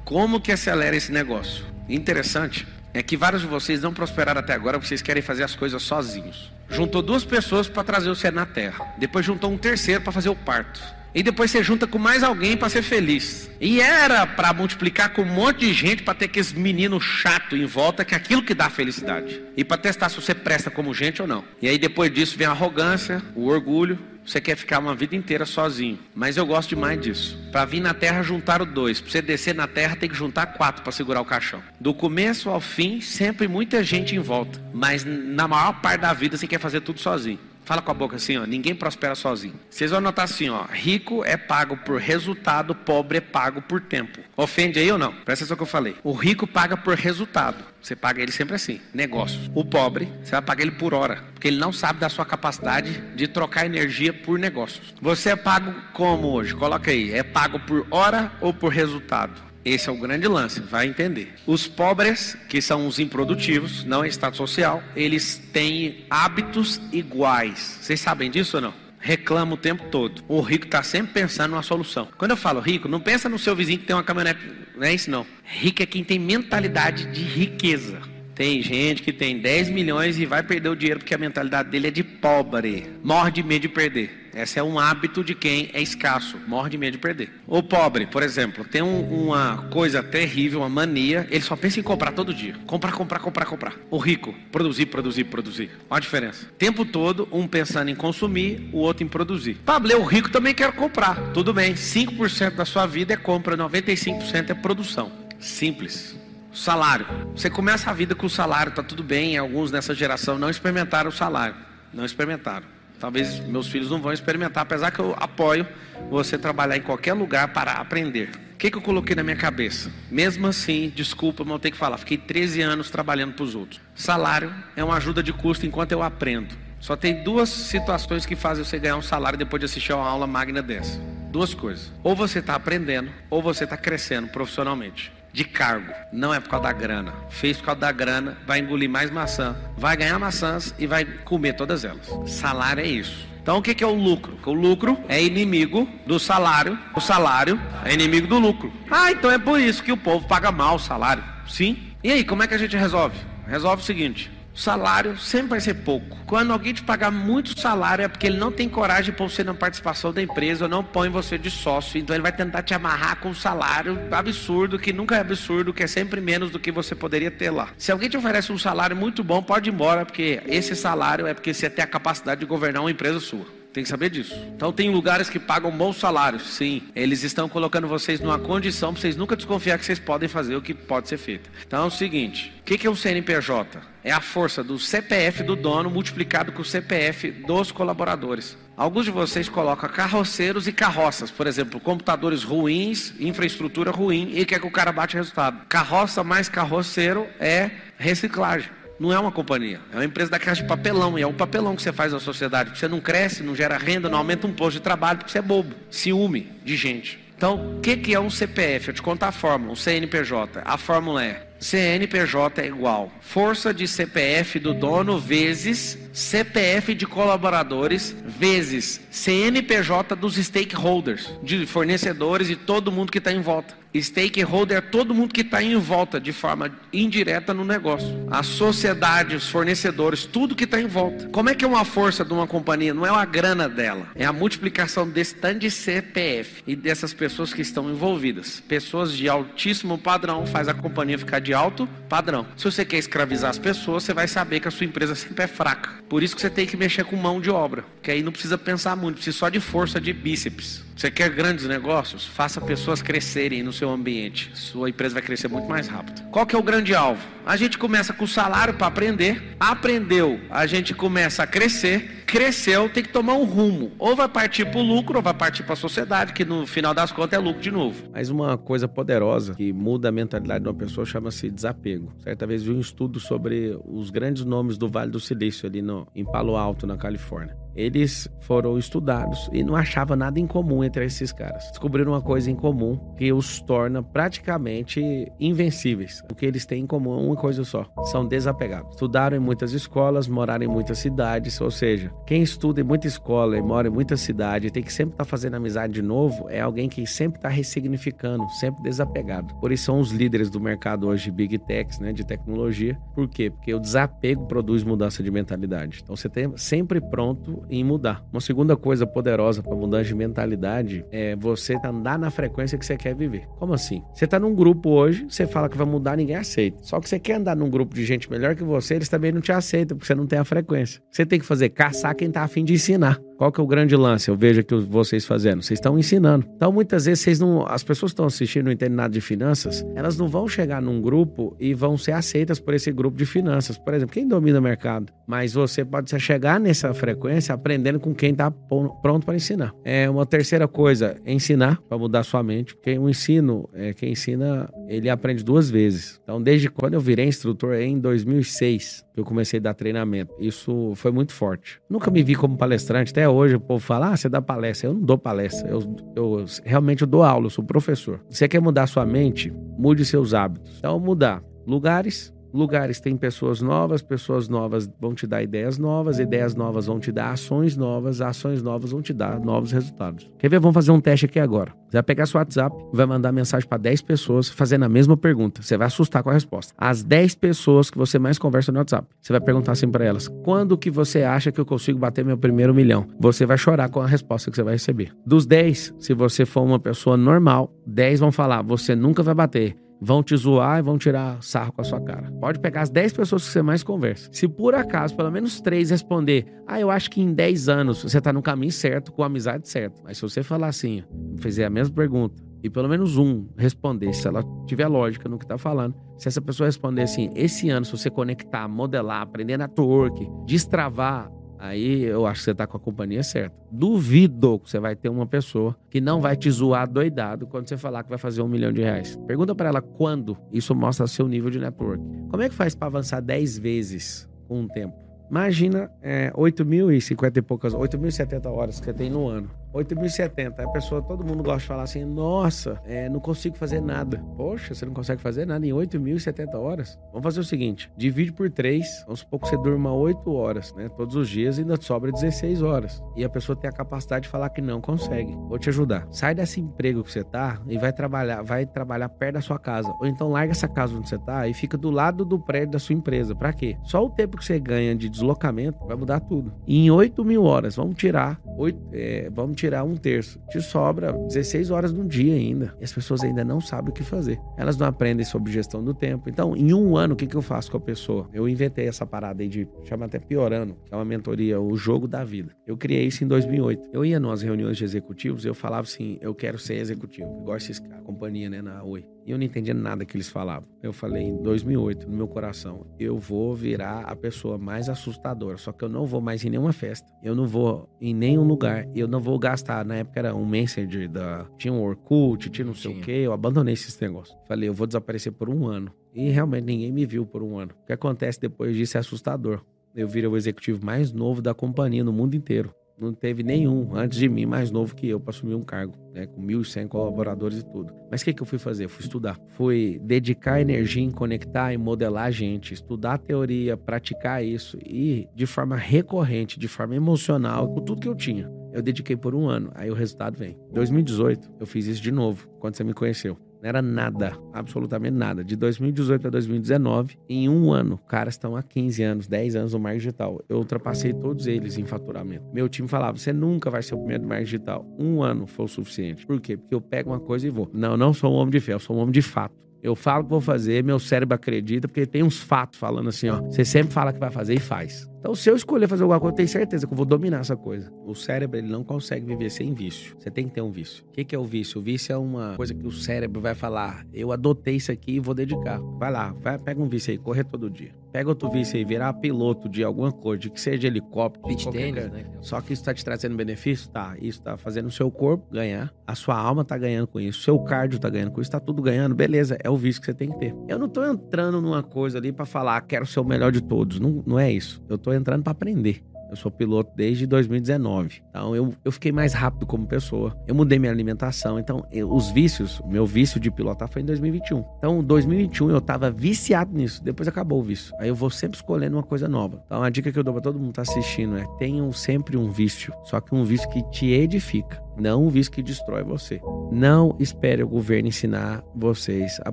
Como 0.04 0.40
que 0.40 0.52
acelera 0.52 0.96
esse 0.96 1.12
negócio? 1.12 1.64
Interessante 1.88 2.66
é 2.92 3.02
que 3.02 3.16
vários 3.16 3.42
de 3.42 3.48
vocês 3.48 3.82
não 3.82 3.92
prosperaram 3.92 4.40
até 4.40 4.54
agora, 4.54 4.78
vocês 4.78 5.02
querem 5.02 5.22
fazer 5.22 5.44
as 5.44 5.54
coisas 5.54 5.82
sozinhos. 5.82 6.50
Juntou 6.70 7.02
duas 7.02 7.24
pessoas 7.24 7.68
para 7.68 7.84
trazer 7.84 8.08
o 8.08 8.14
ser 8.14 8.32
na 8.32 8.46
terra. 8.46 8.94
Depois 8.98 9.24
juntou 9.24 9.50
um 9.50 9.58
terceiro 9.58 10.00
para 10.00 10.12
fazer 10.12 10.28
o 10.28 10.34
parto. 10.34 10.80
E 11.14 11.22
depois 11.22 11.50
você 11.50 11.62
junta 11.62 11.86
com 11.86 11.98
mais 11.98 12.22
alguém 12.22 12.56
para 12.56 12.68
ser 12.68 12.82
feliz. 12.82 13.50
E 13.60 13.80
era 13.80 14.26
para 14.26 14.52
multiplicar 14.52 15.14
com 15.14 15.22
um 15.22 15.24
monte 15.24 15.60
de 15.60 15.72
gente 15.72 16.02
para 16.02 16.14
ter 16.14 16.26
aqueles 16.26 16.52
meninos 16.52 17.02
chato 17.04 17.56
em 17.56 17.64
volta, 17.64 18.04
que 18.04 18.12
é 18.12 18.16
aquilo 18.16 18.42
que 18.42 18.52
dá 18.52 18.68
felicidade. 18.68 19.42
E 19.56 19.64
para 19.64 19.78
testar 19.78 20.10
se 20.10 20.16
você 20.16 20.34
presta 20.34 20.70
como 20.70 20.92
gente 20.92 21.22
ou 21.22 21.28
não. 21.28 21.42
E 21.62 21.68
aí 21.68 21.78
depois 21.78 22.12
disso 22.12 22.36
vem 22.36 22.46
a 22.46 22.50
arrogância, 22.50 23.22
o 23.34 23.46
orgulho, 23.46 23.98
você 24.26 24.40
quer 24.40 24.56
ficar 24.56 24.78
uma 24.78 24.94
vida 24.94 25.14
inteira 25.14 25.46
sozinho. 25.46 25.98
Mas 26.14 26.36
eu 26.36 26.44
gosto 26.44 26.70
demais 26.70 27.00
disso. 27.00 27.38
Para 27.52 27.64
vir 27.64 27.80
na 27.80 27.94
terra, 27.94 28.22
juntaram 28.22 28.66
dois. 28.66 29.00
Para 29.00 29.10
você 29.10 29.22
descer 29.22 29.54
na 29.54 29.66
terra, 29.66 29.96
tem 29.96 30.08
que 30.08 30.16
juntar 30.16 30.46
quatro 30.46 30.82
para 30.82 30.92
segurar 30.92 31.20
o 31.20 31.24
caixão. 31.24 31.62
Do 31.78 31.94
começo 31.94 32.50
ao 32.50 32.60
fim, 32.60 33.00
sempre 33.00 33.46
muita 33.46 33.82
gente 33.84 34.16
em 34.16 34.18
volta. 34.18 34.60
Mas 34.74 35.04
na 35.04 35.46
maior 35.46 35.80
parte 35.80 36.00
da 36.00 36.12
vida, 36.12 36.36
você 36.36 36.46
quer 36.46 36.58
fazer 36.58 36.80
tudo 36.80 37.00
sozinho. 37.00 37.38
Fala 37.66 37.82
com 37.82 37.90
a 37.90 37.94
boca 37.94 38.14
assim, 38.14 38.36
ó. 38.36 38.46
Ninguém 38.46 38.76
prospera 38.76 39.16
sozinho. 39.16 39.54
Vocês 39.68 39.90
vão 39.90 40.00
notar 40.00 40.24
assim, 40.24 40.48
ó. 40.48 40.66
Rico 40.70 41.24
é 41.24 41.36
pago 41.36 41.76
por 41.76 41.98
resultado, 41.98 42.76
pobre 42.76 43.18
é 43.18 43.20
pago 43.20 43.60
por 43.60 43.80
tempo. 43.80 44.20
Ofende 44.36 44.78
aí 44.78 44.90
ou 44.92 44.96
não? 44.96 45.12
Presta 45.12 45.44
atenção 45.44 45.56
que 45.56 45.64
eu 45.64 45.66
falei. 45.66 45.96
O 46.04 46.12
rico 46.12 46.46
paga 46.46 46.76
por 46.76 46.94
resultado. 46.94 47.64
Você 47.82 47.96
paga 47.96 48.22
ele 48.22 48.30
sempre 48.30 48.54
assim, 48.54 48.80
negócios. 48.94 49.50
O 49.52 49.64
pobre, 49.64 50.08
você 50.22 50.30
vai 50.30 50.42
pagar 50.42 50.62
ele 50.62 50.72
por 50.72 50.94
hora, 50.94 51.24
ele 51.46 51.56
não 51.56 51.72
sabe 51.72 52.00
da 52.00 52.08
sua 52.08 52.24
capacidade 52.24 53.02
de 53.14 53.26
trocar 53.28 53.66
energia 53.66 54.12
por 54.12 54.38
negócios. 54.38 54.94
Você 55.00 55.30
é 55.30 55.36
pago 55.36 55.74
como 55.92 56.28
hoje? 56.28 56.54
Coloca 56.54 56.90
aí, 56.90 57.12
é 57.12 57.22
pago 57.22 57.58
por 57.60 57.86
hora 57.90 58.32
ou 58.40 58.52
por 58.52 58.72
resultado? 58.72 59.46
Esse 59.64 59.88
é 59.88 59.92
o 59.92 59.96
grande 59.96 60.28
lance, 60.28 60.60
vai 60.60 60.86
entender. 60.86 61.34
Os 61.44 61.66
pobres, 61.66 62.36
que 62.48 62.62
são 62.62 62.86
os 62.86 63.00
improdutivos, 63.00 63.82
não 63.82 64.04
é 64.04 64.08
estado 64.08 64.36
social, 64.36 64.80
eles 64.94 65.42
têm 65.52 66.04
hábitos 66.08 66.80
iguais. 66.92 67.78
Vocês 67.80 68.00
sabem 68.00 68.30
disso 68.30 68.58
ou 68.58 68.62
não? 68.62 68.74
Reclama 69.00 69.54
o 69.54 69.56
tempo 69.56 69.84
todo. 69.90 70.22
O 70.28 70.40
rico 70.40 70.66
está 70.66 70.84
sempre 70.84 71.14
pensando 71.14 71.50
numa 71.50 71.64
solução. 71.64 72.08
Quando 72.16 72.30
eu 72.30 72.36
falo 72.36 72.60
rico, 72.60 72.88
não 72.88 73.00
pensa 73.00 73.28
no 73.28 73.40
seu 73.40 73.56
vizinho 73.56 73.80
que 73.80 73.86
tem 73.86 73.96
uma 73.96 74.04
caminhonete. 74.04 74.40
Não 74.76 74.84
é 74.84 74.94
isso 74.94 75.10
não. 75.10 75.26
Rico 75.42 75.82
é 75.82 75.86
quem 75.86 76.04
tem 76.04 76.18
mentalidade 76.18 77.06
de 77.06 77.22
riqueza. 77.22 78.00
Tem 78.36 78.62
gente 78.62 79.02
que 79.02 79.14
tem 79.14 79.38
10 79.38 79.70
milhões 79.70 80.18
e 80.18 80.26
vai 80.26 80.42
perder 80.42 80.68
o 80.68 80.76
dinheiro 80.76 81.00
porque 81.00 81.14
a 81.14 81.18
mentalidade 81.18 81.70
dele 81.70 81.88
é 81.88 81.90
de 81.90 82.04
pobre. 82.04 82.86
Morre 83.02 83.30
de 83.30 83.42
medo 83.42 83.62
de 83.62 83.68
perder. 83.70 84.26
Esse 84.34 84.58
é 84.58 84.62
um 84.62 84.78
hábito 84.78 85.24
de 85.24 85.34
quem 85.34 85.70
é 85.72 85.80
escasso, 85.80 86.36
morre 86.46 86.68
de 86.68 86.76
medo 86.76 86.92
de 86.92 86.98
perder. 86.98 87.30
O 87.46 87.62
pobre, 87.62 88.04
por 88.04 88.22
exemplo, 88.22 88.66
tem 88.66 88.82
um, 88.82 89.28
uma 89.28 89.66
coisa 89.70 90.02
terrível, 90.02 90.60
uma 90.60 90.68
mania, 90.68 91.26
ele 91.30 91.40
só 91.40 91.56
pensa 91.56 91.80
em 91.80 91.82
comprar 91.82 92.12
todo 92.12 92.34
dia. 92.34 92.54
Comprar, 92.66 92.92
comprar, 92.92 93.18
comprar, 93.18 93.46
comprar. 93.46 93.74
O 93.90 93.96
rico, 93.96 94.34
produzir, 94.52 94.84
produzir, 94.86 95.24
produzir. 95.24 95.70
Olha 95.88 95.96
a 95.96 96.00
diferença. 96.00 96.46
Tempo 96.58 96.84
todo, 96.84 97.26
um 97.32 97.48
pensando 97.48 97.88
em 97.88 97.94
consumir, 97.94 98.68
o 98.70 98.80
outro 98.80 99.02
em 99.02 99.08
produzir. 99.08 99.54
Pablo, 99.64 99.96
o 99.96 100.04
rico 100.04 100.28
também 100.28 100.52
quer 100.52 100.70
comprar. 100.72 101.32
Tudo 101.32 101.54
bem, 101.54 101.72
5% 101.72 102.56
da 102.56 102.66
sua 102.66 102.84
vida 102.84 103.14
é 103.14 103.16
compra, 103.16 103.56
95% 103.56 104.50
é 104.50 104.54
produção. 104.54 105.10
Simples. 105.38 106.15
Salário. 106.56 107.06
Você 107.36 107.50
começa 107.50 107.90
a 107.90 107.92
vida 107.92 108.14
com 108.14 108.26
o 108.26 108.30
salário, 108.30 108.72
tá 108.72 108.82
tudo 108.82 109.02
bem. 109.02 109.36
Alguns 109.36 109.70
nessa 109.70 109.94
geração 109.94 110.38
não 110.38 110.48
experimentaram 110.48 111.10
o 111.10 111.12
salário. 111.12 111.54
Não 111.92 112.02
experimentaram. 112.02 112.64
Talvez 112.98 113.38
meus 113.40 113.68
filhos 113.68 113.90
não 113.90 114.00
vão 114.00 114.10
experimentar, 114.10 114.62
apesar 114.62 114.90
que 114.90 114.98
eu 114.98 115.14
apoio 115.20 115.68
você 116.08 116.38
trabalhar 116.38 116.78
em 116.78 116.80
qualquer 116.80 117.12
lugar 117.12 117.48
para 117.48 117.72
aprender. 117.72 118.30
O 118.54 118.56
que, 118.56 118.70
que 118.70 118.76
eu 118.78 118.80
coloquei 118.80 119.14
na 119.14 119.22
minha 119.22 119.36
cabeça? 119.36 119.92
Mesmo 120.10 120.46
assim, 120.46 120.90
desculpa, 120.96 121.44
mas 121.44 121.52
eu 121.52 121.58
tenho 121.58 121.72
que 121.72 121.78
falar. 121.78 121.98
Fiquei 121.98 122.16
13 122.16 122.62
anos 122.62 122.88
trabalhando 122.88 123.34
para 123.34 123.44
os 123.44 123.54
outros. 123.54 123.78
Salário 123.94 124.50
é 124.74 124.82
uma 124.82 124.96
ajuda 124.96 125.22
de 125.22 125.34
custo 125.34 125.66
enquanto 125.66 125.92
eu 125.92 126.02
aprendo. 126.02 126.56
Só 126.80 126.96
tem 126.96 127.22
duas 127.22 127.50
situações 127.50 128.24
que 128.24 128.34
fazem 128.34 128.64
você 128.64 128.78
ganhar 128.78 128.96
um 128.96 129.02
salário 129.02 129.38
depois 129.38 129.60
de 129.60 129.66
assistir 129.66 129.92
a 129.92 129.96
uma 129.96 130.08
aula 130.08 130.26
magna 130.26 130.62
dessa. 130.62 130.98
Duas 131.30 131.52
coisas. 131.52 131.92
Ou 132.02 132.16
você 132.16 132.38
está 132.38 132.54
aprendendo, 132.54 133.10
ou 133.28 133.42
você 133.42 133.64
está 133.64 133.76
crescendo 133.76 134.28
profissionalmente 134.28 135.15
de 135.36 135.44
cargo. 135.44 135.92
Não 136.10 136.32
é 136.32 136.40
por 136.40 136.48
causa 136.48 136.64
da 136.64 136.72
grana. 136.72 137.12
Fez 137.28 137.58
por 137.58 137.66
causa 137.66 137.80
da 137.82 137.92
grana, 137.92 138.38
vai 138.46 138.58
engolir 138.58 138.88
mais 138.88 139.10
maçã, 139.10 139.54
vai 139.76 139.94
ganhar 139.94 140.18
maçãs 140.18 140.74
e 140.78 140.86
vai 140.86 141.04
comer 141.04 141.52
todas 141.52 141.84
elas. 141.84 142.08
Salário 142.26 142.82
é 142.82 142.86
isso. 142.86 143.26
Então 143.42 143.58
o 143.58 143.62
que 143.62 143.84
é 143.84 143.86
o 143.86 143.94
lucro? 143.94 144.38
O 144.46 144.52
lucro 144.54 144.98
é 145.10 145.22
inimigo 145.22 145.86
do 146.06 146.18
salário, 146.18 146.78
o 146.94 147.00
salário 147.00 147.60
é 147.84 147.92
inimigo 147.92 148.26
do 148.26 148.38
lucro. 148.38 148.72
Ah, 148.90 149.12
então 149.12 149.30
é 149.30 149.38
por 149.38 149.60
isso 149.60 149.82
que 149.82 149.92
o 149.92 149.96
povo 149.96 150.26
paga 150.26 150.50
mal 150.50 150.76
o 150.76 150.78
salário. 150.78 151.22
Sim. 151.46 151.76
E 152.02 152.10
aí, 152.10 152.24
como 152.24 152.42
é 152.42 152.46
que 152.46 152.54
a 152.54 152.58
gente 152.58 152.74
resolve? 152.74 153.18
Resolve 153.46 153.82
o 153.82 153.84
seguinte: 153.84 154.30
salário 154.56 155.18
sempre 155.18 155.50
vai 155.50 155.60
ser 155.60 155.74
pouco. 155.74 156.16
Quando 156.26 156.52
alguém 156.52 156.72
te 156.72 156.82
pagar 156.82 157.10
muito 157.10 157.58
salário 157.58 158.04
é 158.04 158.08
porque 158.08 158.26
ele 158.26 158.38
não 158.38 158.50
tem 158.50 158.68
coragem 158.68 159.06
de 159.06 159.12
pôr 159.12 159.30
você 159.30 159.44
na 159.44 159.54
participação 159.54 160.12
da 160.12 160.22
empresa 160.22 160.64
ou 160.64 160.68
não 160.68 160.82
põe 160.82 161.08
você 161.08 161.38
de 161.38 161.50
sócio. 161.50 161.98
Então 161.98 162.14
ele 162.16 162.22
vai 162.22 162.32
tentar 162.32 162.62
te 162.62 162.74
amarrar 162.74 163.16
com 163.20 163.28
um 163.28 163.34
salário 163.34 163.98
absurdo, 164.10 164.78
que 164.78 164.92
nunca 164.92 165.16
é 165.16 165.20
absurdo, 165.20 165.72
que 165.72 165.82
é 165.82 165.86
sempre 165.86 166.20
menos 166.20 166.50
do 166.50 166.58
que 166.58 166.72
você 166.72 166.94
poderia 166.94 167.30
ter 167.30 167.50
lá. 167.50 167.68
Se 167.76 167.92
alguém 167.92 168.08
te 168.08 168.16
oferece 168.16 168.50
um 168.52 168.58
salário 168.58 168.96
muito 168.96 169.22
bom, 169.22 169.42
pode 169.42 169.70
ir 169.70 169.72
embora, 169.72 170.04
porque 170.04 170.42
esse 170.46 170.74
salário 170.74 171.26
é 171.26 171.34
porque 171.34 171.52
você 171.52 171.68
tem 171.68 171.84
a 171.84 171.88
capacidade 171.88 172.40
de 172.40 172.46
governar 172.46 172.82
uma 172.82 172.90
empresa 172.90 173.20
sua. 173.20 173.55
Tem 173.76 173.82
que 173.82 173.90
saber 173.90 174.08
disso. 174.08 174.34
Então 174.56 174.72
tem 174.72 174.88
lugares 174.88 175.28
que 175.28 175.38
pagam 175.38 175.70
bons 175.70 175.98
salários. 175.98 176.44
Sim, 176.44 176.80
eles 176.96 177.22
estão 177.22 177.46
colocando 177.46 177.86
vocês 177.86 178.20
numa 178.20 178.38
condição 178.38 178.94
para 178.94 179.02
vocês 179.02 179.16
nunca 179.16 179.36
desconfiar 179.36 179.78
que 179.78 179.84
vocês 179.84 179.98
podem 179.98 180.30
fazer 180.30 180.56
o 180.56 180.62
que 180.62 180.72
pode 180.72 181.10
ser 181.10 181.18
feito. 181.18 181.50
Então 181.66 181.84
é 181.84 181.86
o 181.86 181.90
seguinte: 181.90 182.54
o 182.58 182.64
que 182.64 182.86
é 182.86 182.90
um 182.90 182.96
CNPJ? 182.96 183.78
É 184.02 184.10
a 184.10 184.22
força 184.22 184.64
do 184.64 184.78
CPF 184.78 185.42
do 185.42 185.54
dono 185.54 185.90
multiplicado 185.90 186.52
com 186.52 186.62
o 186.62 186.64
CPF 186.64 187.30
dos 187.30 187.70
colaboradores. 187.70 188.56
Alguns 188.74 189.04
de 189.04 189.10
vocês 189.10 189.46
colocam 189.46 189.90
carroceiros 189.90 190.66
e 190.66 190.72
carroças, 190.72 191.30
por 191.30 191.46
exemplo, 191.46 191.78
computadores 191.78 192.42
ruins, 192.42 193.12
infraestrutura 193.20 193.90
ruim 193.90 194.30
e 194.32 194.46
quer 194.46 194.58
que 194.58 194.66
o 194.66 194.70
cara 194.70 194.90
bate 194.90 195.16
resultado. 195.16 195.66
Carroça 195.68 196.24
mais 196.24 196.48
carroceiro 196.48 197.26
é 197.38 197.70
reciclagem. 197.98 198.70
Não 198.98 199.12
é 199.12 199.18
uma 199.18 199.30
companhia, 199.30 199.80
é 199.92 199.96
uma 199.96 200.04
empresa 200.04 200.30
da 200.30 200.38
caixa 200.38 200.62
de 200.62 200.68
papelão. 200.68 201.18
E 201.18 201.22
é 201.22 201.26
um 201.26 201.34
papelão 201.34 201.76
que 201.76 201.82
você 201.82 201.92
faz 201.92 202.12
na 202.12 202.20
sociedade. 202.20 202.78
Você 202.78 202.88
não 202.88 203.00
cresce, 203.00 203.42
não 203.42 203.54
gera 203.54 203.76
renda, 203.76 204.08
não 204.08 204.18
aumenta 204.18 204.46
um 204.46 204.52
posto 204.52 204.78
de 204.78 204.80
trabalho, 204.80 205.18
porque 205.18 205.30
você 205.30 205.38
é 205.38 205.42
bobo. 205.42 205.74
Ciúme 205.90 206.50
de 206.64 206.76
gente. 206.76 207.18
Então, 207.36 207.76
o 207.76 207.80
que, 207.80 207.96
que 207.98 208.14
é 208.14 208.20
um 208.20 208.30
CPF? 208.30 208.88
Eu 208.88 208.94
te 208.94 209.02
contar 209.02 209.28
a 209.28 209.32
fórmula, 209.32 209.72
um 209.72 209.76
CNPJ. 209.76 210.62
A 210.64 210.78
fórmula 210.78 211.22
é 211.22 211.46
CNPJ 211.58 212.62
é 212.62 212.66
igual 212.66 213.10
força 213.20 213.72
de 213.72 213.88
CPF 213.88 214.58
do 214.58 214.74
dono 214.74 215.18
vezes 215.18 215.98
CPF 216.12 216.94
de 216.94 217.06
colaboradores 217.06 218.16
vezes 218.24 219.00
CNPJ 219.10 220.16
dos 220.16 220.36
stakeholders, 220.36 221.30
de 221.42 221.66
fornecedores 221.66 222.48
e 222.48 222.56
todo 222.56 222.90
mundo 222.90 223.12
que 223.12 223.18
está 223.18 223.32
em 223.32 223.40
volta. 223.40 223.74
Stakeholder 224.00 224.78
é 224.78 224.80
todo 224.80 225.14
mundo 225.14 225.32
que 225.32 225.40
está 225.40 225.62
em 225.62 225.76
volta 225.76 226.20
de 226.20 226.32
forma 226.32 226.70
indireta 226.92 227.54
no 227.54 227.64
negócio. 227.64 228.26
A 228.30 228.42
sociedade, 228.42 229.36
os 229.36 229.48
fornecedores, 229.48 230.24
tudo 230.24 230.54
que 230.54 230.64
está 230.64 230.80
em 230.80 230.86
volta. 230.86 231.28
Como 231.28 231.48
é 231.48 231.54
que 231.54 231.64
é 231.64 231.68
uma 231.68 231.84
força 231.84 232.24
de 232.24 232.32
uma 232.32 232.46
companhia? 232.46 232.92
Não 232.92 233.06
é 233.06 233.10
a 233.10 233.24
grana 233.24 233.68
dela, 233.68 234.08
é 234.14 234.24
a 234.24 234.32
multiplicação 234.32 235.08
desse 235.08 235.34
tanto 235.34 235.60
de 235.60 235.70
CPF 235.70 236.62
e 236.66 236.76
dessas 236.76 237.14
pessoas 237.14 237.52
que 237.54 237.62
estão 237.62 237.90
envolvidas. 237.90 238.62
Pessoas 238.68 239.12
de 239.12 239.28
altíssimo 239.28 239.98
padrão 239.98 240.46
faz 240.46 240.68
a 240.68 240.74
companhia 240.74 241.18
ficar 241.18 241.40
de 241.46 241.54
alto 241.54 241.88
padrão. 242.08 242.44
Se 242.56 242.64
você 242.64 242.84
quer 242.84 242.98
escravizar 242.98 243.50
as 243.50 243.58
pessoas, 243.58 244.02
você 244.02 244.12
vai 244.12 244.26
saber 244.26 244.58
que 244.58 244.68
a 244.68 244.70
sua 244.70 244.84
empresa 244.84 245.14
sempre 245.14 245.44
é 245.44 245.46
fraca. 245.46 245.90
Por 246.08 246.22
isso 246.22 246.34
que 246.34 246.40
você 246.40 246.50
tem 246.50 246.66
que 246.66 246.76
mexer 246.76 247.04
com 247.04 247.16
mão 247.16 247.40
de 247.40 247.50
obra, 247.50 247.84
que 248.02 248.10
aí 248.10 248.22
não 248.22 248.32
precisa 248.32 248.58
pensar 248.58 248.96
muito, 248.96 249.16
precisa 249.16 249.38
só 249.38 249.48
de 249.48 249.60
força 249.60 250.00
de 250.00 250.12
bíceps. 250.12 250.84
Você 250.96 251.10
quer 251.10 251.28
grandes 251.28 251.66
negócios? 251.66 252.24
Faça 252.24 252.58
pessoas 252.58 253.02
crescerem 253.02 253.62
no 253.62 253.70
seu 253.70 253.90
ambiente. 253.90 254.50
Sua 254.54 254.88
empresa 254.88 255.12
vai 255.12 255.22
crescer 255.22 255.46
muito 255.46 255.68
mais 255.68 255.88
rápido. 255.88 256.22
Qual 256.30 256.46
que 256.46 256.56
é 256.56 256.58
o 256.58 256.62
grande 256.62 256.94
alvo? 256.94 257.22
A 257.44 257.54
gente 257.54 257.76
começa 257.76 258.14
com 258.14 258.24
o 258.24 258.28
salário 258.28 258.72
para 258.72 258.86
aprender. 258.86 259.56
Aprendeu, 259.60 260.40
a 260.48 260.66
gente 260.66 260.94
começa 260.94 261.42
a 261.42 261.46
crescer. 261.46 262.24
Cresceu, 262.26 262.88
tem 262.88 263.02
que 263.02 263.10
tomar 263.10 263.34
um 263.34 263.44
rumo. 263.44 263.92
Ou 263.98 264.16
vai 264.16 264.26
partir 264.26 264.64
para 264.64 264.80
o 264.80 264.82
lucro, 264.82 265.18
ou 265.18 265.22
vai 265.22 265.34
partir 265.34 265.64
para 265.64 265.74
a 265.74 265.76
sociedade, 265.76 266.32
que 266.32 266.46
no 266.46 266.66
final 266.66 266.94
das 266.94 267.12
contas 267.12 267.38
é 267.38 267.42
lucro 267.42 267.60
de 267.60 267.70
novo. 267.70 268.08
Mas 268.10 268.30
uma 268.30 268.56
coisa 268.56 268.88
poderosa 268.88 269.54
que 269.54 269.74
muda 269.74 270.08
a 270.08 270.12
mentalidade 270.12 270.64
de 270.64 270.68
uma 270.68 270.74
pessoa 270.74 271.04
chama-se 271.04 271.35
desapego. 271.50 272.12
Certa 272.18 272.46
vez 272.46 272.62
vi 272.62 272.70
um 272.70 272.80
estudo 272.80 273.20
sobre 273.20 273.78
os 273.84 274.10
grandes 274.10 274.44
nomes 274.44 274.78
do 274.78 274.88
Vale 274.88 275.10
do 275.10 275.20
Silício 275.20 275.68
ali 275.68 275.82
no, 275.82 276.06
em 276.14 276.24
Palo 276.24 276.56
Alto, 276.56 276.86
na 276.86 276.96
Califórnia 276.96 277.65
eles 277.76 278.28
foram 278.40 278.78
estudados 278.78 279.48
e 279.52 279.62
não 279.62 279.76
achavam 279.76 280.16
nada 280.16 280.40
em 280.40 280.46
comum 280.46 280.82
entre 280.82 281.04
esses 281.04 281.32
caras. 281.32 281.68
Descobriram 281.70 282.12
uma 282.12 282.22
coisa 282.22 282.50
em 282.50 282.54
comum 282.54 282.98
que 283.16 283.32
os 283.32 283.60
torna 283.60 284.02
praticamente 284.02 285.30
invencíveis. 285.38 286.22
O 286.30 286.34
que 286.34 286.46
eles 286.46 286.64
têm 286.64 286.82
em 286.82 286.86
comum 286.86 287.18
é 287.18 287.22
uma 287.22 287.36
coisa 287.36 287.64
só: 287.64 287.86
são 288.04 288.26
desapegados. 288.26 288.92
Estudaram 288.92 289.36
em 289.36 289.40
muitas 289.40 289.72
escolas, 289.72 290.26
moraram 290.26 290.64
em 290.64 290.68
muitas 290.68 290.98
cidades, 290.98 291.60
ou 291.60 291.70
seja, 291.70 292.10
quem 292.26 292.42
estuda 292.42 292.80
em 292.80 292.84
muita 292.84 293.06
escola 293.06 293.56
e 293.56 293.62
mora 293.62 293.88
em 293.88 293.90
muita 293.90 294.16
cidade 294.16 294.70
tem 294.70 294.82
que 294.82 294.92
sempre 294.92 295.14
estar 295.14 295.24
tá 295.24 295.30
fazendo 295.30 295.54
amizade 295.54 295.92
de 295.92 296.02
novo 296.02 296.46
é 296.48 296.60
alguém 296.60 296.88
que 296.88 297.06
sempre 297.06 297.38
está 297.38 297.48
ressignificando, 297.48 298.48
sempre 298.50 298.82
desapegado. 298.82 299.54
Por 299.56 299.72
isso 299.72 299.84
são 299.84 300.00
os 300.00 300.10
líderes 300.10 300.50
do 300.50 300.60
mercado 300.60 301.06
hoje, 301.08 301.30
Big 301.30 301.58
Techs, 301.58 301.98
né, 301.98 302.12
de 302.12 302.24
tecnologia. 302.24 302.98
Por 303.14 303.28
quê? 303.28 303.50
Porque 303.50 303.74
o 303.74 303.80
desapego 303.80 304.46
produz 304.46 304.82
mudança 304.82 305.22
de 305.22 305.30
mentalidade. 305.30 306.00
Então 306.02 306.16
você 306.16 306.28
tem 306.28 306.56
sempre 306.56 307.00
pronto 307.00 307.65
em 307.70 307.84
mudar. 307.84 308.24
Uma 308.32 308.40
segunda 308.40 308.76
coisa 308.76 309.06
poderosa 309.06 309.62
para 309.62 309.74
mudança 309.74 310.04
de 310.04 310.14
mentalidade 310.14 311.04
é 311.10 311.36
você 311.36 311.76
andar 311.84 312.18
na 312.18 312.30
frequência 312.30 312.78
que 312.78 312.84
você 312.84 312.96
quer 312.96 313.14
viver. 313.14 313.46
Como 313.58 313.74
assim? 313.74 314.02
Você 314.14 314.24
está 314.24 314.38
num 314.38 314.54
grupo 314.54 314.90
hoje, 314.90 315.26
você 315.28 315.46
fala 315.46 315.68
que 315.68 315.76
vai 315.76 315.86
mudar, 315.86 316.16
ninguém 316.16 316.36
aceita. 316.36 316.78
Só 316.82 317.00
que 317.00 317.08
você 317.08 317.18
quer 317.18 317.34
andar 317.34 317.56
num 317.56 317.70
grupo 317.70 317.94
de 317.94 318.04
gente 318.04 318.30
melhor 318.30 318.54
que 318.54 318.64
você, 318.64 318.94
eles 318.94 319.08
também 319.08 319.32
não 319.32 319.40
te 319.40 319.52
aceitam, 319.52 319.96
porque 319.96 320.06
você 320.06 320.14
não 320.14 320.26
tem 320.26 320.38
a 320.38 320.44
frequência. 320.44 321.02
Você 321.10 321.24
tem 321.24 321.38
que 321.38 321.46
fazer 321.46 321.70
caçar 321.70 322.14
quem 322.14 322.28
está 322.28 322.42
afim 322.42 322.64
de 322.64 322.74
ensinar. 322.74 323.18
Qual 323.36 323.52
que 323.52 323.60
é 323.60 323.64
o 323.64 323.66
grande 323.66 323.94
lance? 323.94 324.30
Eu 324.30 324.36
vejo 324.36 324.60
aqui 324.60 324.74
vocês 324.74 325.26
fazendo. 325.26 325.62
Vocês 325.62 325.78
estão 325.78 325.98
ensinando. 325.98 326.46
Então, 326.56 326.72
muitas 326.72 327.04
vezes, 327.04 327.20
vocês 327.20 327.38
não. 327.38 327.66
As 327.66 327.82
pessoas 327.82 328.12
que 328.12 328.14
estão 328.14 328.26
assistindo 328.26 328.64
não 328.64 328.72
entendem 328.72 328.96
nada 328.96 329.12
de 329.12 329.20
finanças, 329.20 329.84
elas 329.94 330.16
não 330.16 330.26
vão 330.26 330.48
chegar 330.48 330.80
num 330.80 331.00
grupo 331.00 331.54
e 331.60 331.74
vão 331.74 331.98
ser 331.98 332.12
aceitas 332.12 332.58
por 332.58 332.72
esse 332.72 332.90
grupo 332.90 333.16
de 333.16 333.26
finanças. 333.26 333.76
Por 333.76 333.92
exemplo, 333.92 334.14
quem 334.14 334.26
domina 334.26 334.58
o 334.58 334.62
mercado? 334.62 335.12
Mas 335.26 335.52
você 335.52 335.84
pode 335.84 336.18
chegar 336.18 336.58
nessa 336.58 336.94
frequência 336.94 337.54
aprendendo 337.54 338.00
com 338.00 338.14
quem 338.14 338.30
está 338.30 338.50
pronto 338.50 339.26
para 339.26 339.34
ensinar. 339.34 339.72
É 339.84 340.08
uma 340.08 340.24
terceira 340.24 340.66
coisa, 340.66 341.16
ensinar 341.26 341.78
para 341.88 341.98
mudar 341.98 342.22
sua 342.22 342.42
mente, 342.42 342.74
porque 342.74 342.98
o 342.98 343.08
ensino, 343.08 343.68
é, 343.74 343.92
quem 343.92 344.12
ensina, 344.12 344.68
ele 344.88 345.10
aprende 345.10 345.44
duas 345.44 345.68
vezes. 345.68 346.20
Então, 346.22 346.40
desde 346.40 346.70
quando 346.70 346.94
eu 346.94 347.00
virei 347.00 347.26
instrutor 347.26 347.74
em 347.74 347.98
2006, 347.98 349.05
eu 349.16 349.24
comecei 349.24 349.58
a 349.58 349.62
dar 349.62 349.74
treinamento. 349.74 350.34
Isso 350.38 350.92
foi 350.94 351.10
muito 351.10 351.32
forte. 351.32 351.80
Nunca 351.88 352.10
me 352.10 352.22
vi 352.22 352.34
como 352.34 352.56
palestrante. 352.56 353.10
Até 353.10 353.28
hoje 353.28 353.56
o 353.56 353.60
povo 353.60 353.84
fala: 353.84 354.12
ah, 354.12 354.16
você 354.16 354.28
dá 354.28 354.42
palestra. 354.42 354.90
Eu 354.90 354.94
não 354.94 355.00
dou 355.00 355.16
palestra. 355.16 355.68
Eu, 355.68 355.96
eu 356.14 356.44
realmente 356.64 357.02
eu 357.02 357.06
dou 357.06 357.22
aula, 357.22 357.46
eu 357.46 357.50
sou 357.50 357.64
professor. 357.64 358.20
Você 358.28 358.46
quer 358.46 358.60
mudar 358.60 358.86
sua 358.86 359.06
mente? 359.06 359.52
Mude 359.78 360.04
seus 360.04 360.34
hábitos. 360.34 360.76
Então, 360.78 361.00
mudar 361.00 361.42
lugares, 361.66 362.32
lugares 362.56 363.00
tem 363.00 363.16
pessoas 363.16 363.60
novas, 363.60 364.02
pessoas 364.02 364.48
novas 364.48 364.90
vão 365.00 365.14
te 365.14 365.26
dar 365.26 365.42
ideias 365.42 365.78
novas, 365.78 366.18
ideias 366.18 366.54
novas 366.54 366.86
vão 366.86 366.98
te 366.98 367.12
dar 367.12 367.30
ações 367.30 367.76
novas, 367.76 368.20
ações 368.20 368.62
novas 368.62 368.90
vão 368.90 369.02
te 369.02 369.12
dar 369.12 369.38
novos 369.38 369.72
resultados. 369.72 370.30
Quer 370.38 370.48
ver? 370.48 370.58
Vamos 370.58 370.74
fazer 370.74 370.90
um 370.90 371.00
teste 371.00 371.26
aqui 371.26 371.38
agora. 371.38 371.72
Você 371.86 371.98
vai 371.98 372.02
pegar 372.02 372.26
seu 372.26 372.38
WhatsApp, 372.38 372.76
vai 372.92 373.06
mandar 373.06 373.30
mensagem 373.30 373.68
para 373.68 373.78
10 373.78 374.02
pessoas 374.02 374.48
fazendo 374.48 374.84
a 374.84 374.88
mesma 374.88 375.16
pergunta. 375.16 375.62
Você 375.62 375.76
vai 375.76 375.86
assustar 375.86 376.22
com 376.22 376.30
a 376.30 376.32
resposta. 376.32 376.74
As 376.76 377.04
10 377.04 377.36
pessoas 377.36 377.90
que 377.90 377.96
você 377.96 378.18
mais 378.18 378.38
conversa 378.38 378.72
no 378.72 378.78
WhatsApp, 378.78 379.06
você 379.20 379.32
vai 379.32 379.40
perguntar 379.40 379.72
assim 379.72 379.88
para 379.88 380.04
elas: 380.04 380.26
"Quando 380.42 380.76
que 380.76 380.90
você 380.90 381.22
acha 381.22 381.52
que 381.52 381.60
eu 381.60 381.66
consigo 381.66 381.98
bater 381.98 382.24
meu 382.24 382.36
primeiro 382.36 382.74
milhão?" 382.74 383.06
Você 383.20 383.46
vai 383.46 383.56
chorar 383.56 383.88
com 383.88 384.00
a 384.00 384.06
resposta 384.06 384.50
que 384.50 384.56
você 384.56 384.62
vai 384.62 384.74
receber. 384.74 385.12
Dos 385.24 385.46
10, 385.46 385.94
se 385.98 386.14
você 386.14 386.44
for 386.44 386.62
uma 386.62 386.78
pessoa 386.78 387.16
normal, 387.16 387.72
10 387.86 388.20
vão 388.20 388.32
falar: 388.32 388.62
"Você 388.62 388.96
nunca 388.96 389.22
vai 389.22 389.34
bater." 389.34 389.85
Vão 390.00 390.22
te 390.22 390.36
zoar 390.36 390.78
e 390.78 390.82
vão 390.82 390.98
tirar 390.98 391.42
sarro 391.42 391.72
com 391.72 391.80
a 391.80 391.84
sua 391.84 392.00
cara. 392.00 392.30
Pode 392.40 392.60
pegar 392.60 392.82
as 392.82 392.90
10 392.90 393.12
pessoas 393.12 393.44
que 393.44 393.50
você 393.50 393.62
mais 393.62 393.82
conversa. 393.82 394.28
Se 394.32 394.46
por 394.48 394.74
acaso 394.74 395.16
pelo 395.16 395.30
menos 395.30 395.60
3 395.60 395.90
responder, 395.90 396.46
ah, 396.66 396.80
eu 396.80 396.90
acho 396.90 397.10
que 397.10 397.20
em 397.20 397.32
10 397.32 397.68
anos 397.68 398.02
você 398.02 398.20
tá 398.20 398.32
no 398.32 398.42
caminho 398.42 398.72
certo, 398.72 399.12
com 399.12 399.22
a 399.22 399.26
amizade 399.26 399.68
certa. 399.68 400.00
Mas 400.04 400.18
se 400.18 400.22
você 400.22 400.42
falar 400.42 400.68
assim, 400.68 401.02
fazer 401.38 401.64
a 401.64 401.70
mesma 401.70 401.94
pergunta, 401.94 402.44
e 402.62 402.70
pelo 402.70 402.88
menos 402.88 403.16
um 403.16 403.46
responder, 403.56 404.12
se 404.12 404.26
ela 404.26 404.42
tiver 404.66 404.88
lógica 404.88 405.28
no 405.28 405.38
que 405.38 405.46
tá 405.46 405.56
falando, 405.56 405.94
se 406.18 406.26
essa 406.26 406.40
pessoa 406.40 406.66
responder 406.66 407.02
assim, 407.02 407.30
esse 407.34 407.70
ano, 407.70 407.84
se 407.84 407.92
você 407.92 408.10
conectar, 408.10 408.66
modelar, 408.66 409.22
aprender 409.22 409.56
network, 409.56 410.28
destravar 410.46 411.30
Aí 411.58 412.02
eu 412.02 412.26
acho 412.26 412.40
que 412.40 412.44
você 412.44 412.54
tá 412.54 412.66
com 412.66 412.76
a 412.76 412.80
companhia 412.80 413.22
certa. 413.22 413.56
Duvido 413.70 414.58
que 414.58 414.70
você 414.70 414.78
vai 414.78 414.94
ter 414.94 415.08
uma 415.08 415.26
pessoa 415.26 415.76
que 415.90 416.00
não 416.00 416.20
vai 416.20 416.36
te 416.36 416.50
zoar 416.50 416.88
doidado 416.88 417.46
quando 417.46 417.68
você 417.68 417.76
falar 417.76 418.02
que 418.02 418.10
vai 418.10 418.18
fazer 418.18 418.42
um 418.42 418.48
milhão 418.48 418.72
de 418.72 418.82
reais. 418.82 419.16
Pergunta 419.26 419.54
para 419.54 419.68
ela 419.68 419.80
quando. 419.80 420.36
Isso 420.52 420.74
mostra 420.74 421.06
seu 421.06 421.26
nível 421.26 421.50
de 421.50 421.58
network. 421.58 422.02
Como 422.30 422.42
é 422.42 422.48
que 422.48 422.54
faz 422.54 422.74
para 422.74 422.88
avançar 422.88 423.20
10 423.20 423.58
vezes 423.58 424.28
com 424.46 424.60
um 424.60 424.68
tempo? 424.68 424.94
Imagina 425.30 425.90
é, 426.02 426.30
8.050 426.32 427.36
e 427.36 427.42
poucas, 427.42 427.74
8.070 427.74 428.46
horas 428.46 428.78
que 428.78 428.86
você 428.86 428.92
tem 428.92 429.10
no 429.10 429.26
ano. 429.26 429.50
8.070. 429.76 430.60
A 430.60 430.68
pessoa, 430.68 431.02
todo 431.02 431.24
mundo 431.24 431.42
gosta 431.42 431.60
de 431.60 431.66
falar 431.66 431.82
assim, 431.82 432.04
nossa, 432.04 432.80
é, 432.84 433.08
não 433.08 433.20
consigo 433.20 433.56
fazer 433.56 433.80
nada. 433.80 434.18
Poxa, 434.36 434.74
você 434.74 434.86
não 434.86 434.92
consegue 434.92 435.20
fazer 435.20 435.46
nada 435.46 435.66
em 435.66 435.70
8.070 435.70 436.54
horas? 436.54 436.98
Vamos 437.08 437.22
fazer 437.22 437.40
o 437.40 437.44
seguinte, 437.44 437.90
divide 437.96 438.32
por 438.32 438.50
3, 438.50 438.86
vamos 439.04 439.20
supor 439.20 439.40
que 439.40 439.48
você 439.48 439.56
durma 439.58 439.92
8 439.92 440.32
horas, 440.32 440.74
né? 440.74 440.88
Todos 440.96 441.14
os 441.14 441.28
dias 441.28 441.58
ainda 441.58 441.76
sobra 441.80 442.10
16 442.10 442.62
horas. 442.62 443.02
E 443.14 443.24
a 443.24 443.28
pessoa 443.28 443.56
tem 443.56 443.68
a 443.68 443.72
capacidade 443.72 444.24
de 444.24 444.28
falar 444.28 444.50
que 444.50 444.62
não 444.62 444.80
consegue. 444.80 445.32
Vou 445.48 445.58
te 445.58 445.68
ajudar. 445.68 446.06
Sai 446.10 446.34
desse 446.34 446.60
emprego 446.60 447.02
que 447.04 447.12
você 447.12 447.22
tá 447.22 447.60
e 447.66 447.76
vai 447.76 447.92
trabalhar, 447.92 448.42
vai 448.42 448.64
trabalhar 448.64 449.08
perto 449.08 449.34
da 449.34 449.40
sua 449.40 449.58
casa. 449.58 449.92
Ou 450.00 450.06
então 450.06 450.30
larga 450.30 450.52
essa 450.52 450.68
casa 450.68 450.96
onde 450.96 451.08
você 451.08 451.18
tá 451.18 451.46
e 451.46 451.54
fica 451.54 451.76
do 451.76 451.90
lado 451.90 452.24
do 452.24 452.38
prédio 452.38 452.72
da 452.72 452.78
sua 452.78 452.94
empresa. 452.94 453.34
Para 453.34 453.52
quê? 453.52 453.76
Só 453.84 454.04
o 454.04 454.10
tempo 454.10 454.36
que 454.36 454.44
você 454.44 454.58
ganha 454.58 454.94
de 454.94 455.08
deslocamento 455.08 455.84
vai 455.86 455.96
mudar 455.96 456.20
tudo. 456.20 456.54
E 456.66 456.86
em 456.86 456.90
8 456.90 457.24
mil 457.24 457.44
horas, 457.44 457.76
vamos 457.76 457.96
tirar 457.96 458.40
8, 458.56 458.78
é, 458.92 459.30
vamos 459.30 459.56
tirar 459.56 459.65
um 459.84 459.96
terço. 459.96 460.40
Te 460.50 460.60
sobra 460.60 461.12
16 461.12 461.70
horas 461.70 461.92
no 461.92 462.04
dia 462.04 462.34
ainda. 462.34 462.74
E 462.80 462.84
as 462.84 462.92
pessoas 462.92 463.22
ainda 463.22 463.44
não 463.44 463.60
sabem 463.60 463.90
o 463.90 463.92
que 463.92 464.02
fazer. 464.02 464.38
Elas 464.56 464.76
não 464.76 464.86
aprendem 464.86 465.24
sobre 465.24 465.52
gestão 465.52 465.82
do 465.82 465.94
tempo. 465.94 466.28
Então, 466.28 466.56
em 466.56 466.72
um 466.72 466.96
ano, 466.96 467.14
o 467.14 467.16
que, 467.16 467.26
que 467.26 467.36
eu 467.36 467.42
faço 467.42 467.70
com 467.70 467.76
a 467.76 467.80
pessoa? 467.80 468.28
Eu 468.32 468.48
inventei 468.48 468.86
essa 468.86 469.06
parada 469.06 469.42
aí 469.42 469.48
de, 469.48 469.68
chama 469.84 470.06
até 470.06 470.18
Piorando, 470.18 470.76
que 470.84 470.92
é 470.92 470.96
uma 470.96 471.04
mentoria, 471.04 471.60
o 471.60 471.76
jogo 471.76 472.06
da 472.06 472.24
vida. 472.24 472.52
Eu 472.66 472.76
criei 472.76 473.06
isso 473.06 473.24
em 473.24 473.26
2008. 473.26 473.90
Eu 473.92 474.04
ia 474.04 474.20
nas 474.20 474.42
reuniões 474.42 474.76
de 474.76 474.84
executivos, 474.84 475.44
eu 475.44 475.54
falava 475.54 475.82
assim, 475.82 476.18
eu 476.20 476.34
quero 476.34 476.58
ser 476.58 476.74
executivo. 476.74 477.28
Igual 477.40 477.56
a 477.56 478.02
companhia, 478.02 478.50
né, 478.50 478.62
na 478.62 478.82
Oi. 478.82 479.15
E 479.26 479.32
eu 479.32 479.38
não 479.38 479.44
entendia 479.44 479.74
nada 479.74 480.04
que 480.04 480.16
eles 480.16 480.28
falavam. 480.28 480.68
Eu 480.80 480.92
falei 480.92 481.24
em 481.24 481.42
2008, 481.42 482.08
no 482.08 482.16
meu 482.16 482.28
coração, 482.28 482.86
eu 482.96 483.18
vou 483.18 483.56
virar 483.56 484.02
a 484.02 484.14
pessoa 484.14 484.56
mais 484.56 484.88
assustadora. 484.88 485.56
Só 485.56 485.72
que 485.72 485.84
eu 485.84 485.88
não 485.88 486.06
vou 486.06 486.20
mais 486.20 486.44
em 486.44 486.50
nenhuma 486.50 486.72
festa. 486.72 487.12
Eu 487.24 487.34
não 487.34 487.44
vou 487.44 487.88
em 488.00 488.14
nenhum 488.14 488.44
lugar. 488.44 488.86
Eu 488.94 489.08
não 489.08 489.20
vou 489.20 489.36
gastar. 489.36 489.84
Na 489.84 489.96
época 489.96 490.20
era 490.20 490.32
um 490.32 490.46
Messenger 490.46 491.08
da. 491.08 491.44
Tinha 491.58 491.74
um 491.74 491.82
Orkut, 491.82 492.48
tinha 492.50 492.64
não 492.64 492.72
sei 492.74 492.92
tinha. 492.92 493.02
o 493.02 493.04
quê. 493.04 493.10
Eu 493.24 493.32
abandonei 493.32 493.74
esses 493.74 493.98
negócios. 493.98 494.38
Falei, 494.46 494.68
eu 494.68 494.74
vou 494.74 494.86
desaparecer 494.86 495.32
por 495.32 495.50
um 495.50 495.66
ano. 495.66 495.90
E 496.14 496.30
realmente 496.30 496.64
ninguém 496.64 496.92
me 496.92 497.04
viu 497.04 497.26
por 497.26 497.42
um 497.42 497.58
ano. 497.58 497.72
O 497.82 497.86
que 497.86 497.92
acontece 497.92 498.40
depois 498.40 498.76
disso 498.76 498.96
é 498.96 499.00
assustador. 499.00 499.60
Eu 499.92 500.06
virei 500.06 500.28
o 500.28 500.36
executivo 500.36 500.84
mais 500.86 501.12
novo 501.12 501.42
da 501.42 501.52
companhia 501.52 502.04
no 502.04 502.12
mundo 502.12 502.36
inteiro. 502.36 502.72
Não 502.98 503.12
teve 503.12 503.42
nenhum 503.42 503.94
antes 503.94 504.18
de 504.18 504.28
mim 504.28 504.46
mais 504.46 504.70
novo 504.70 504.94
que 504.94 505.06
eu 505.06 505.20
para 505.20 505.30
assumir 505.30 505.54
um 505.54 505.62
cargo, 505.62 505.92
né, 506.14 506.26
com 506.26 506.40
1.100 506.40 506.88
colaboradores 506.88 507.58
e 507.58 507.64
tudo. 507.64 507.92
Mas 508.10 508.22
o 508.22 508.24
que, 508.24 508.32
que 508.32 508.42
eu 508.42 508.46
fui 508.46 508.58
fazer? 508.58 508.88
Fui 508.88 509.04
estudar. 509.04 509.38
Fui 509.48 510.00
dedicar 510.02 510.60
energia 510.60 511.02
em 511.02 511.10
conectar 511.10 511.74
e 511.74 511.76
modelar 511.76 512.24
a 512.24 512.30
gente, 512.30 512.72
estudar 512.72 513.14
a 513.14 513.18
teoria, 513.18 513.76
praticar 513.76 514.42
isso 514.42 514.78
e 514.82 515.28
de 515.34 515.44
forma 515.44 515.76
recorrente, 515.76 516.58
de 516.58 516.68
forma 516.68 516.96
emocional, 516.96 517.68
com 517.68 517.82
tudo 517.82 518.00
que 518.00 518.08
eu 518.08 518.14
tinha. 518.14 518.50
Eu 518.72 518.82
dediquei 518.82 519.16
por 519.16 519.34
um 519.34 519.48
ano, 519.48 519.70
aí 519.74 519.90
o 519.90 519.94
resultado 519.94 520.36
vem. 520.38 520.56
2018, 520.72 521.50
eu 521.60 521.66
fiz 521.66 521.86
isso 521.86 522.02
de 522.02 522.12
novo, 522.12 522.48
quando 522.58 522.76
você 522.76 522.84
me 522.84 522.94
conheceu. 522.94 523.36
Não 523.66 523.70
era 523.70 523.82
nada, 523.82 524.38
absolutamente 524.52 525.16
nada. 525.16 525.42
De 525.42 525.56
2018 525.56 526.28
a 526.28 526.30
2019, 526.30 527.18
em 527.28 527.48
um 527.48 527.72
ano, 527.72 527.98
caras 527.98 528.34
estão 528.34 528.54
há 528.54 528.62
15 528.62 529.02
anos, 529.02 529.26
10 529.26 529.56
anos 529.56 529.72
no 529.72 529.80
marketing 529.80 529.98
digital. 530.04 530.40
Eu 530.48 530.58
ultrapassei 530.58 531.12
todos 531.12 531.48
eles 531.48 531.76
em 531.76 531.84
faturamento. 531.84 532.44
Meu 532.54 532.68
time 532.68 532.86
falava: 532.86 533.18
você 533.18 533.32
nunca 533.32 533.68
vai 533.68 533.82
ser 533.82 533.96
o 533.96 533.98
primeiro 533.98 534.22
do 534.22 534.28
marketing 534.28 534.44
digital. 534.44 534.86
Um 534.96 535.20
ano 535.20 535.48
foi 535.48 535.64
o 535.64 535.68
suficiente. 535.68 536.24
Por 536.24 536.40
quê? 536.40 536.56
Porque 536.56 536.76
eu 536.76 536.80
pego 536.80 537.10
uma 537.10 537.18
coisa 537.18 537.44
e 537.44 537.50
vou. 537.50 537.68
Não, 537.74 537.96
não 537.96 538.14
sou 538.14 538.32
um 538.32 538.36
homem 538.36 538.52
de 538.52 538.60
fé, 538.60 538.72
eu 538.72 538.78
sou 538.78 538.94
um 538.94 539.00
homem 539.00 539.10
de 539.10 539.22
fato. 539.22 539.56
Eu 539.82 539.96
falo 539.96 540.22
que 540.22 540.30
vou 540.30 540.40
fazer, 540.40 540.84
meu 540.84 541.00
cérebro 541.00 541.34
acredita, 541.34 541.88
porque 541.88 542.06
tem 542.06 542.22
uns 542.22 542.40
fatos 542.40 542.78
falando 542.78 543.08
assim, 543.08 543.28
ó. 543.28 543.40
Você 543.42 543.64
sempre 543.64 543.92
fala 543.92 544.12
que 544.12 544.20
vai 544.20 544.30
fazer 544.30 544.54
e 544.54 544.60
faz. 544.60 545.08
Então, 545.26 545.34
se 545.34 545.50
eu 545.50 545.56
escolher 545.56 545.88
fazer 545.88 546.04
alguma 546.04 546.20
coisa, 546.20 546.34
eu 546.34 546.36
tenho 546.36 546.48
certeza 546.48 546.86
que 546.86 546.92
eu 546.92 546.96
vou 546.96 547.04
dominar 547.04 547.40
essa 547.40 547.56
coisa. 547.56 547.92
O 548.06 548.14
cérebro, 548.14 548.58
ele 548.58 548.68
não 548.68 548.84
consegue 548.84 549.26
viver 549.26 549.50
sem 549.50 549.74
vício. 549.74 550.14
Você 550.16 550.30
tem 550.30 550.46
que 550.46 550.54
ter 550.54 550.62
um 550.62 550.70
vício. 550.70 551.04
O 551.04 551.10
que 551.10 551.34
é 551.34 551.38
o 551.38 551.44
vício? 551.44 551.80
O 551.80 551.82
vício 551.82 552.12
é 552.12 552.16
uma 552.16 552.54
coisa 552.54 552.72
que 552.72 552.86
o 552.86 552.92
cérebro 552.92 553.40
vai 553.40 553.52
falar: 553.52 554.06
eu 554.14 554.30
adotei 554.30 554.76
isso 554.76 554.92
aqui 554.92 555.14
e 555.16 555.18
vou 555.18 555.34
dedicar. 555.34 555.80
Vai 555.98 556.12
lá, 556.12 556.32
vai, 556.40 556.56
pega 556.56 556.80
um 556.80 556.88
vício 556.88 557.10
aí, 557.10 557.18
correr 557.18 557.42
todo 557.42 557.68
dia. 557.68 557.90
Pega 558.16 558.30
outro 558.30 558.48
vício 558.48 558.78
aí, 558.78 558.84
virar 558.84 559.12
piloto 559.12 559.68
de 559.68 559.84
alguma 559.84 560.10
coisa, 560.10 560.48
que 560.48 560.58
seja 560.58 560.86
helicóptero, 560.86 561.48
Beach 561.48 561.70
tênis, 561.70 562.10
né? 562.10 562.24
Só 562.40 562.58
que 562.62 562.72
isso 562.72 562.82
tá 562.82 562.94
te 562.94 563.04
trazendo 563.04 563.36
benefício? 563.36 563.90
Tá. 563.90 564.16
Isso 564.18 564.40
tá 564.40 564.56
fazendo 564.56 564.86
o 564.86 564.90
seu 564.90 565.10
corpo 565.10 565.46
ganhar, 565.52 565.92
a 566.06 566.14
sua 566.14 566.34
alma 566.34 566.64
tá 566.64 566.78
ganhando 566.78 567.06
com 567.06 567.20
isso, 567.20 567.40
o 567.40 567.42
seu 567.42 567.58
cardio 567.58 567.98
tá 567.98 568.08
ganhando 568.08 568.30
com 568.30 568.40
isso, 568.40 568.50
tá 568.50 568.58
tudo 568.58 568.80
ganhando. 568.80 569.14
Beleza, 569.14 569.58
é 569.62 569.68
o 569.68 569.76
vício 569.76 570.00
que 570.00 570.06
você 570.06 570.14
tem 570.14 570.30
que 570.30 570.38
ter. 570.38 570.54
Eu 570.66 570.78
não 570.78 570.88
tô 570.88 571.04
entrando 571.04 571.60
numa 571.60 571.82
coisa 571.82 572.16
ali 572.16 572.32
para 572.32 572.46
falar, 572.46 572.80
quero 572.82 573.04
ser 573.04 573.20
o 573.20 573.24
melhor 573.24 573.52
de 573.52 573.62
todos. 573.62 574.00
Não, 574.00 574.22
não 574.26 574.38
é 574.38 574.50
isso. 574.50 574.82
Eu 574.88 574.96
tô 574.96 575.12
entrando 575.16 575.42
para 575.42 575.52
aprender. 575.52 576.02
Eu 576.28 576.36
sou 576.36 576.50
piloto 576.50 576.90
desde 576.96 577.26
2019. 577.26 578.22
Então 578.30 578.54
eu, 578.54 578.74
eu 578.84 578.92
fiquei 578.92 579.12
mais 579.12 579.32
rápido 579.32 579.66
como 579.66 579.86
pessoa. 579.86 580.36
Eu 580.46 580.54
mudei 580.54 580.78
minha 580.78 580.90
alimentação. 580.92 581.58
Então, 581.58 581.86
eu, 581.92 582.12
os 582.12 582.30
vícios, 582.30 582.80
meu 582.86 583.06
vício 583.06 583.38
de 583.38 583.50
pilotar 583.50 583.88
foi 583.88 584.02
em 584.02 584.04
2021. 584.04 584.64
Então, 584.78 585.00
em 585.00 585.04
2021 585.04 585.70
eu 585.70 585.80
tava 585.80 586.10
viciado 586.10 586.76
nisso. 586.76 587.02
Depois 587.02 587.28
acabou 587.28 587.60
o 587.60 587.62
vício. 587.62 587.94
Aí 587.98 588.08
eu 588.08 588.14
vou 588.14 588.30
sempre 588.30 588.56
escolhendo 588.56 588.96
uma 588.96 589.02
coisa 589.02 589.28
nova. 589.28 589.62
Então, 589.66 589.82
a 589.82 589.90
dica 589.90 590.10
que 590.10 590.18
eu 590.18 590.24
dou 590.24 590.34
pra 590.34 590.42
todo 590.42 590.58
mundo 590.58 590.68
que 590.68 590.74
tá 590.74 590.82
assistindo 590.82 591.36
é: 591.36 591.46
tenham 591.58 591.92
sempre 591.92 592.36
um 592.36 592.50
vício. 592.50 592.92
Só 593.04 593.20
que 593.20 593.34
um 593.34 593.44
vício 593.44 593.68
que 593.70 593.82
te 593.90 594.06
edifica 594.06 594.85
não 594.98 595.24
um 595.24 595.28
vício 595.28 595.52
que 595.52 595.62
destrói 595.62 596.02
você. 596.02 596.40
Não 596.72 597.14
espere 597.18 597.62
o 597.62 597.68
governo 597.68 598.08
ensinar 598.08 598.62
vocês 598.74 599.38
a 599.44 599.52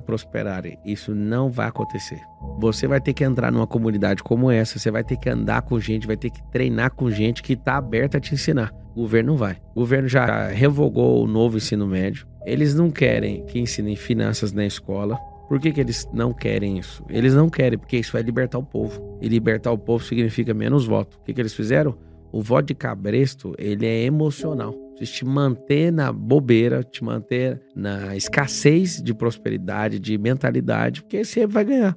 prosperarem. 0.00 0.78
Isso 0.84 1.14
não 1.14 1.50
vai 1.50 1.68
acontecer. 1.68 2.20
Você 2.58 2.86
vai 2.86 3.00
ter 3.00 3.12
que 3.12 3.24
entrar 3.24 3.52
numa 3.52 3.66
comunidade 3.66 4.22
como 4.22 4.50
essa, 4.50 4.78
você 4.78 4.90
vai 4.90 5.04
ter 5.04 5.16
que 5.16 5.28
andar 5.28 5.62
com 5.62 5.78
gente, 5.78 6.06
vai 6.06 6.16
ter 6.16 6.30
que 6.30 6.42
treinar 6.50 6.92
com 6.92 7.10
gente 7.10 7.42
que 7.42 7.54
está 7.54 7.76
aberta 7.76 8.18
a 8.18 8.20
te 8.20 8.34
ensinar. 8.34 8.72
O 8.94 9.02
governo 9.02 9.32
não 9.32 9.38
vai. 9.38 9.56
O 9.74 9.80
governo 9.80 10.08
já 10.08 10.48
revogou 10.48 11.22
o 11.22 11.26
novo 11.26 11.56
ensino 11.56 11.86
médio. 11.86 12.26
Eles 12.44 12.74
não 12.74 12.90
querem 12.90 13.44
que 13.46 13.58
ensinem 13.58 13.96
finanças 13.96 14.52
na 14.52 14.64
escola. 14.64 15.16
Por 15.48 15.60
que, 15.60 15.72
que 15.72 15.80
eles 15.80 16.08
não 16.12 16.32
querem 16.32 16.78
isso? 16.78 17.04
Eles 17.08 17.34
não 17.34 17.50
querem, 17.50 17.78
porque 17.78 17.96
isso 17.96 18.12
vai 18.12 18.22
libertar 18.22 18.58
o 18.58 18.62
povo. 18.62 19.18
E 19.20 19.28
libertar 19.28 19.72
o 19.72 19.78
povo 19.78 20.04
significa 20.04 20.54
menos 20.54 20.86
voto. 20.86 21.18
O 21.18 21.24
que, 21.24 21.34
que 21.34 21.40
eles 21.40 21.54
fizeram? 21.54 21.96
O 22.32 22.40
voto 22.40 22.66
de 22.66 22.74
cabresto, 22.74 23.54
ele 23.58 23.86
é 23.86 24.02
emocional 24.04 24.83
te 25.10 25.24
manter 25.24 25.92
na 25.92 26.12
bobeira, 26.12 26.82
te 26.82 27.02
manter 27.02 27.60
na 27.74 28.16
escassez 28.16 29.02
de 29.02 29.14
prosperidade, 29.14 29.98
de 29.98 30.16
mentalidade, 30.18 31.02
porque 31.02 31.24
você 31.24 31.46
vai 31.46 31.64
ganhar. 31.64 31.96